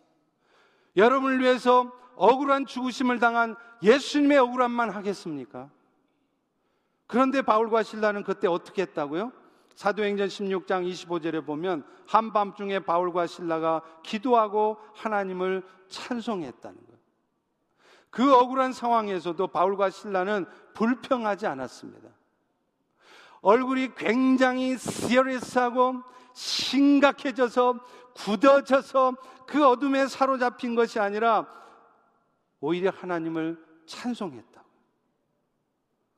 여러분을 0.97 1.41
위해서 1.41 1.93
억울한 2.21 2.67
죽으심을 2.67 3.19
당한 3.19 3.57
예수님의 3.83 4.37
억울함만 4.37 4.91
하겠습니까? 4.91 5.71
그런데 7.07 7.41
바울과 7.41 7.83
신라는 7.83 8.25
그때 8.25 8.47
어떻게 8.47 8.83
했다고요? 8.83 9.33
사도행전 9.75 10.29
16장 10.29 10.87
25절에 10.87 11.47
보면 11.47 11.83
한밤중에 12.07 12.81
바울과 12.81 13.27
신라가 13.27 13.81
기도하고 14.03 14.77
하나님을 14.95 15.63
찬송했다는 15.89 16.77
거예요. 16.77 17.01
그 18.11 18.35
억울한 18.35 18.75
상황에서도 18.75 19.47
바울과 19.47 19.89
신라는 19.89 20.45
불평하지 20.75 21.47
않았습니다. 21.47 22.11
얼굴이 23.41 23.95
굉장히 23.95 24.77
시리어스하고 24.77 26.03
심각해져서 26.35 27.81
굳어져서 28.13 29.15
그 29.47 29.67
어둠에 29.67 30.07
사로잡힌 30.07 30.75
것이 30.75 31.01
아니라 31.01 31.61
오히려 32.61 32.91
하나님을 32.91 33.63
찬송했다. 33.87 34.63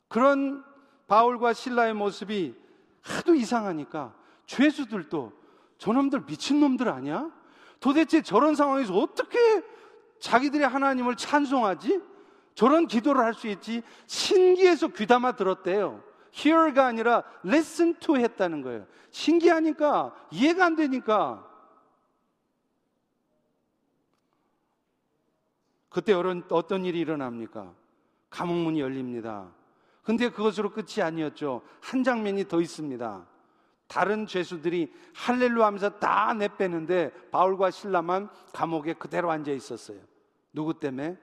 그런 0.07 0.63
바울과 1.07 1.53
신라의 1.53 1.93
모습이 1.93 2.55
하도 3.01 3.33
이상하니까 3.35 4.13
죄수들도 4.45 5.33
저놈들 5.77 6.21
미친놈들 6.21 6.87
아니야? 6.87 7.31
도대체 7.79 8.21
저런 8.21 8.55
상황에서 8.55 8.95
어떻게 8.97 9.37
자기들의 10.19 10.67
하나님을 10.67 11.17
찬송하지? 11.17 12.01
저런 12.55 12.87
기도를 12.87 13.21
할 13.23 13.33
수 13.33 13.47
있지? 13.47 13.81
신기해서 14.05 14.87
귀담아 14.89 15.33
들었대요. 15.33 16.01
hear가 16.35 16.85
아니라 16.85 17.23
listen 17.45 17.95
to 17.99 18.15
했다는 18.17 18.61
거예요. 18.61 18.85
신기하니까 19.11 20.13
이해가 20.31 20.65
안 20.65 20.75
되니까 20.75 21.45
그때 25.93 26.11
어떤 26.49 26.85
일이 26.85 26.99
일어납니까? 26.99 27.71
감옥문이 28.31 28.81
열립니다. 28.81 29.51
근데 30.01 30.29
그것으로 30.29 30.71
끝이 30.71 31.01
아니었죠. 31.01 31.61
한 31.81 32.03
장면이 32.03 32.47
더 32.47 32.59
있습니다. 32.59 33.25
다른 33.87 34.25
죄수들이 34.25 34.91
할렐루 35.13 35.63
하면서 35.63 35.89
다 35.99 36.33
내빼는데 36.33 37.29
바울과 37.29 37.69
신라만 37.69 38.29
감옥에 38.51 38.93
그대로 38.93 39.29
앉아 39.29 39.51
있었어요. 39.51 39.99
누구 40.51 40.79
때문에? 40.79 41.17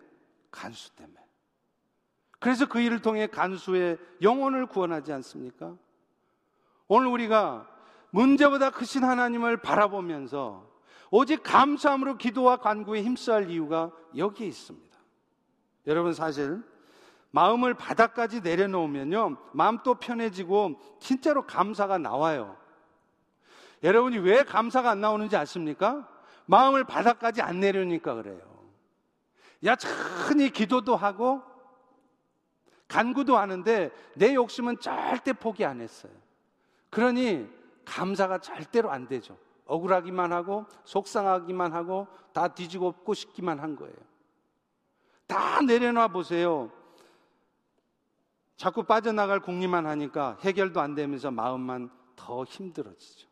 간수 0.52 0.94
때문에. 0.94 1.18
그래서 2.38 2.66
그 2.66 2.80
일을 2.80 3.02
통해 3.02 3.26
간수의 3.26 3.98
영혼을 4.22 4.66
구원하지 4.66 5.12
않습니까? 5.12 5.76
오늘 6.86 7.08
우리가 7.08 7.68
문제보다 8.10 8.70
크신 8.70 9.02
하나님을 9.02 9.56
바라보면서 9.58 10.69
오직 11.10 11.42
감사함으로 11.42 12.16
기도와 12.16 12.58
간구에 12.58 13.02
힘써야 13.02 13.36
할 13.36 13.50
이유가 13.50 13.90
여기에 14.16 14.46
있습니다. 14.46 14.98
여러분 15.86 16.12
사실 16.12 16.62
마음을 17.32 17.74
바닥까지 17.74 18.40
내려놓으면요. 18.40 19.36
마음 19.52 19.78
또 19.82 19.94
편해지고 19.94 20.80
진짜로 21.00 21.46
감사가 21.46 21.98
나와요. 21.98 22.56
여러분이 23.82 24.18
왜 24.18 24.42
감사가 24.42 24.90
안 24.90 25.00
나오는지 25.00 25.36
아십니까? 25.36 26.08
마음을 26.46 26.84
바닥까지 26.84 27.42
안 27.42 27.60
내려니까 27.60 28.14
그래요. 28.14 28.40
야천히 29.64 30.50
기도도 30.50 30.96
하고 30.96 31.42
간구도 32.88 33.36
하는데 33.36 33.90
내 34.14 34.34
욕심은 34.34 34.80
절대 34.80 35.32
포기 35.32 35.64
안 35.64 35.80
했어요. 35.80 36.12
그러니 36.90 37.48
감사가 37.84 38.38
절대로 38.38 38.90
안 38.90 39.06
되죠. 39.06 39.38
억울하기만 39.70 40.32
하고 40.32 40.66
속상하기만 40.84 41.72
하고 41.72 42.08
다 42.32 42.48
뒤지고 42.48 42.88
엎고 42.88 43.14
싶기만 43.14 43.60
한 43.60 43.76
거예요. 43.76 43.94
다 45.28 45.62
내려놔 45.62 46.08
보세요. 46.08 46.72
자꾸 48.56 48.82
빠져나갈 48.82 49.38
궁리만 49.40 49.86
하니까 49.86 50.36
해결도 50.40 50.80
안 50.80 50.96
되면서 50.96 51.30
마음만 51.30 51.88
더 52.16 52.44
힘들어지죠. 52.44 53.28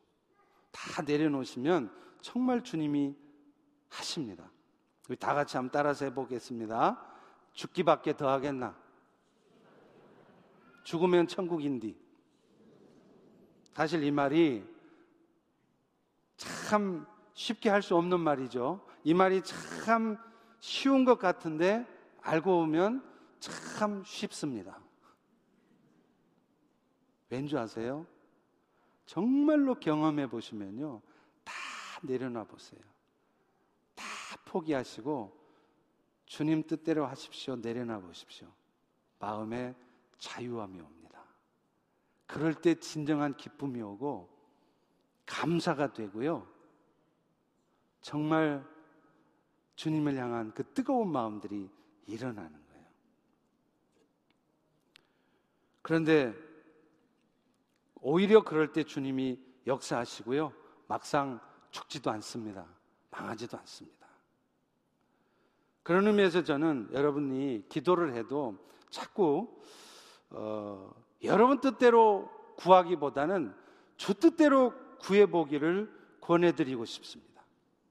다 0.71 1.03
내려놓으시면 1.03 1.93
정말 2.21 2.63
주님이 2.63 3.17
하십니다. 3.89 4.49
우리 5.09 5.17
다 5.17 5.35
같이 5.35 5.57
한번 5.57 5.73
따라서 5.73 6.05
해보겠습니다. 6.05 7.05
죽기밖에 7.53 8.17
더 8.17 8.29
하겠나? 8.31 8.77
죽으면 10.85 11.27
천국인디. 11.27 11.99
사실 13.73 14.05
이 14.05 14.11
말이 14.13 14.78
참 16.39 17.07
쉽게 17.35 17.69
할 17.69 17.83
수 17.83 17.95
없는 17.97 18.21
말이죠. 18.21 18.81
이 19.05 19.13
말이 19.13 19.43
참 19.85 20.17
쉬운 20.61 21.05
것 21.05 21.19
같은데 21.19 21.87
알고 22.23 22.61
보면 22.63 23.05
참 23.39 24.03
쉽습니다. 24.05 24.79
왠지 27.31 27.57
아세요? 27.57 28.07
정말로 29.07 29.75
경험해 29.75 30.29
보시면요. 30.29 31.01
다 31.45 31.53
내려놔 32.03 32.45
보세요. 32.45 32.81
다 33.95 34.05
포기하시고 34.45 35.37
주님 36.27 36.67
뜻대로 36.67 37.07
하십시오. 37.07 37.57
내려놔 37.57 38.01
보십시오. 38.01 38.49
마음에 39.19 39.75
자유함이 40.19 40.81
옵니다. 40.81 41.25
그럴 42.27 42.55
때 42.55 42.75
진정한 42.75 43.37
기쁨이 43.37 43.81
오고 43.81 44.38
감사가 45.29 45.93
되고요. 45.93 46.47
정말 48.01 48.67
주님을 49.77 50.17
향한 50.17 50.53
그 50.55 50.65
뜨거운 50.73 51.13
마음들이 51.13 51.71
일어나는 52.07 52.51
거예요. 52.51 52.87
그런데 55.83 56.35
오히려 58.01 58.43
그럴 58.43 58.73
때 58.73 58.83
주님이 58.83 59.39
역사하시고요. 59.67 60.53
막상 60.87 61.41
죽지도 61.71 62.11
않습니다. 62.13 62.67
망하지도 63.11 63.59
않습니다. 63.59 63.99
그런 65.83 66.07
의미에서 66.07 66.43
저는 66.43 66.89
여러분이 66.93 67.67
기도를 67.69 68.15
해도 68.15 68.57
자꾸 68.91 69.61
어, 70.31 70.93
여러분 71.23 71.61
뜻대로 71.61 72.31
구하기보다는 72.57 73.55
주 73.97 74.15
뜻대로 74.15 74.73
구해보기를 75.01 75.91
권해드리고 76.21 76.85
싶습니다. 76.85 77.43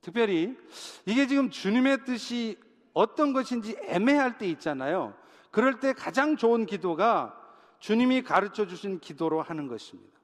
특별히 0.02 0.58
이게 1.06 1.28
지금 1.28 1.50
주님의 1.50 2.06
뜻이 2.06 2.58
어떤 2.94 3.34
것인지 3.34 3.78
애매할 3.84 4.38
때 4.38 4.48
있잖아요. 4.48 5.14
그럴 5.52 5.80
때 5.80 5.94
가장 5.94 6.38
좋은 6.38 6.66
기도가 6.66 7.38
주님이 7.80 8.24
가르쳐 8.24 8.68
주신 8.68 9.00
기도로 9.00 9.42
하는 9.42 9.68
것입니다. 9.68 10.18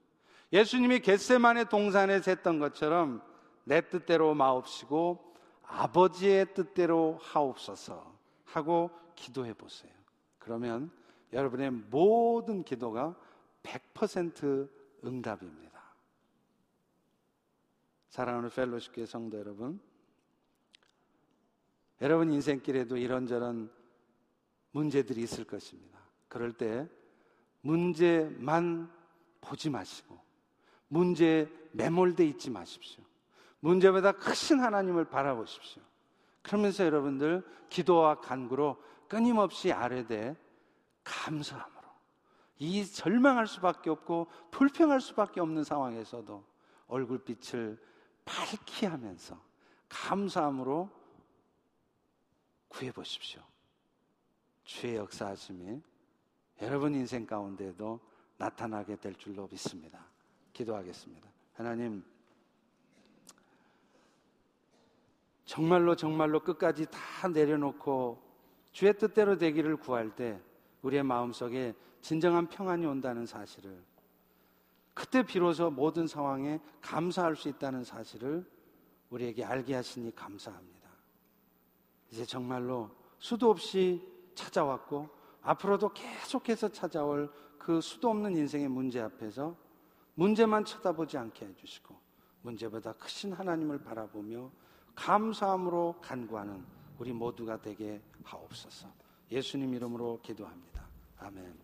예수님이 0.52 1.00
겟세만의 1.00 1.70
동산에서 1.70 2.32
했던 2.32 2.60
것처럼 2.60 3.22
내 3.64 3.82
뜻대로 3.82 4.34
마옵시고 4.36 5.34
아버지의 5.64 6.54
뜻대로 6.54 7.18
하옵소서 7.22 8.14
하고 8.46 8.92
기도해 9.16 9.54
보세요. 9.54 9.92
그러면 10.38 10.92
여러분의 11.32 11.72
모든 11.72 12.64
기도가 12.64 13.16
100% 13.64 14.70
응답입니다. 15.04 15.73
사랑하는 18.14 18.52
펠로시교회 18.52 19.08
성도 19.08 19.40
여러분, 19.40 19.80
여러분 22.00 22.32
인생길에도 22.32 22.96
이런저런 22.96 23.72
문제들이 24.70 25.24
있을 25.24 25.46
것입니다. 25.46 25.98
그럴 26.28 26.54
때 26.54 26.88
문제만 27.62 28.88
보지 29.42 29.72
마시고 29.72 30.20
문제에 30.90 31.50
매몰돼 31.72 32.24
있지 32.28 32.52
마십시오. 32.52 33.04
문제보다 33.62 34.12
크신 34.12 34.60
하나님을 34.60 35.06
바라보십시오. 35.06 35.82
그러면서 36.44 36.86
여러분들 36.86 37.44
기도와 37.68 38.22
간구로 38.22 38.78
끊임없이 39.08 39.72
아뢰되 39.72 40.38
감사함으로 41.04 41.88
이 42.60 42.86
절망할 42.86 43.48
수밖에 43.48 43.90
없고 43.90 44.28
불평할 44.52 45.02
수밖에 45.02 45.42
없는 45.42 45.64
상황에서도 45.64 46.46
얼굴빛을 46.86 47.93
밝히 48.26 48.86
하면서 48.86 49.40
감사함으로 49.90 50.90
구해 52.68 52.92
보십시오. 52.92 53.42
주의 54.64 54.96
역사하심이 54.96 55.82
여러분 56.62 56.96
인생 56.96 57.26
가운데도 57.26 58.00
나타나게 58.38 58.96
될 58.96 59.16
줄로 59.16 59.48
믿습니다. 59.52 60.06
기도하겠습니다. 60.54 61.30
하나님, 61.54 62.04
정말로 65.46 65.96
정말로 65.96 66.40
끝까지 66.40 66.88
다 66.90 67.28
내려놓고 67.28 68.22
주의 68.72 68.98
뜻대로 68.98 69.38
되기를 69.38 69.78
구할 69.78 70.16
때 70.16 70.42
우리의 70.82 71.04
마음속에 71.04 71.74
진정한 72.02 72.48
평안이 72.48 72.86
온다는 72.86 73.26
사실을 73.26 73.84
그때 74.94 75.24
비로소 75.24 75.70
모든 75.72 76.08
상황에 76.08 76.60
감사할 76.82 77.36
수 77.36 77.50
있다는 77.50 77.84
사실을 77.84 78.50
우리에게 79.10 79.44
알게 79.44 79.76
하시니 79.76 80.16
감사합니다. 80.16 80.90
이제 82.12 82.26
정말로 82.26 82.92
수도 83.18 83.50
없이 83.50 84.02
찾아왔고 84.36 85.10
앞으로도 85.42 85.90
계속해서 85.94 86.70
찾아올 86.70 87.32
그 87.58 87.82
수도 87.82 88.10
없는 88.10 88.36
인생의 88.36 88.68
문제 88.68 89.00
앞에서 89.02 89.56
문제만 90.16 90.66
쳐다보지 90.66 91.18
않게 91.18 91.46
해주시고 91.48 91.96
문제보다 92.42 92.94
크신 92.94 93.34
하나님을 93.34 93.84
바라보며 93.84 94.52
감사함으로 94.96 95.96
간구하는 96.02 96.64
우리 97.00 97.12
모두가 97.12 97.60
되게 97.60 98.02
하옵소서. 98.24 98.88
예수님 99.32 99.74
이름으로 99.74 100.20
기도합니다. 100.22 100.86
아멘. 101.18 101.64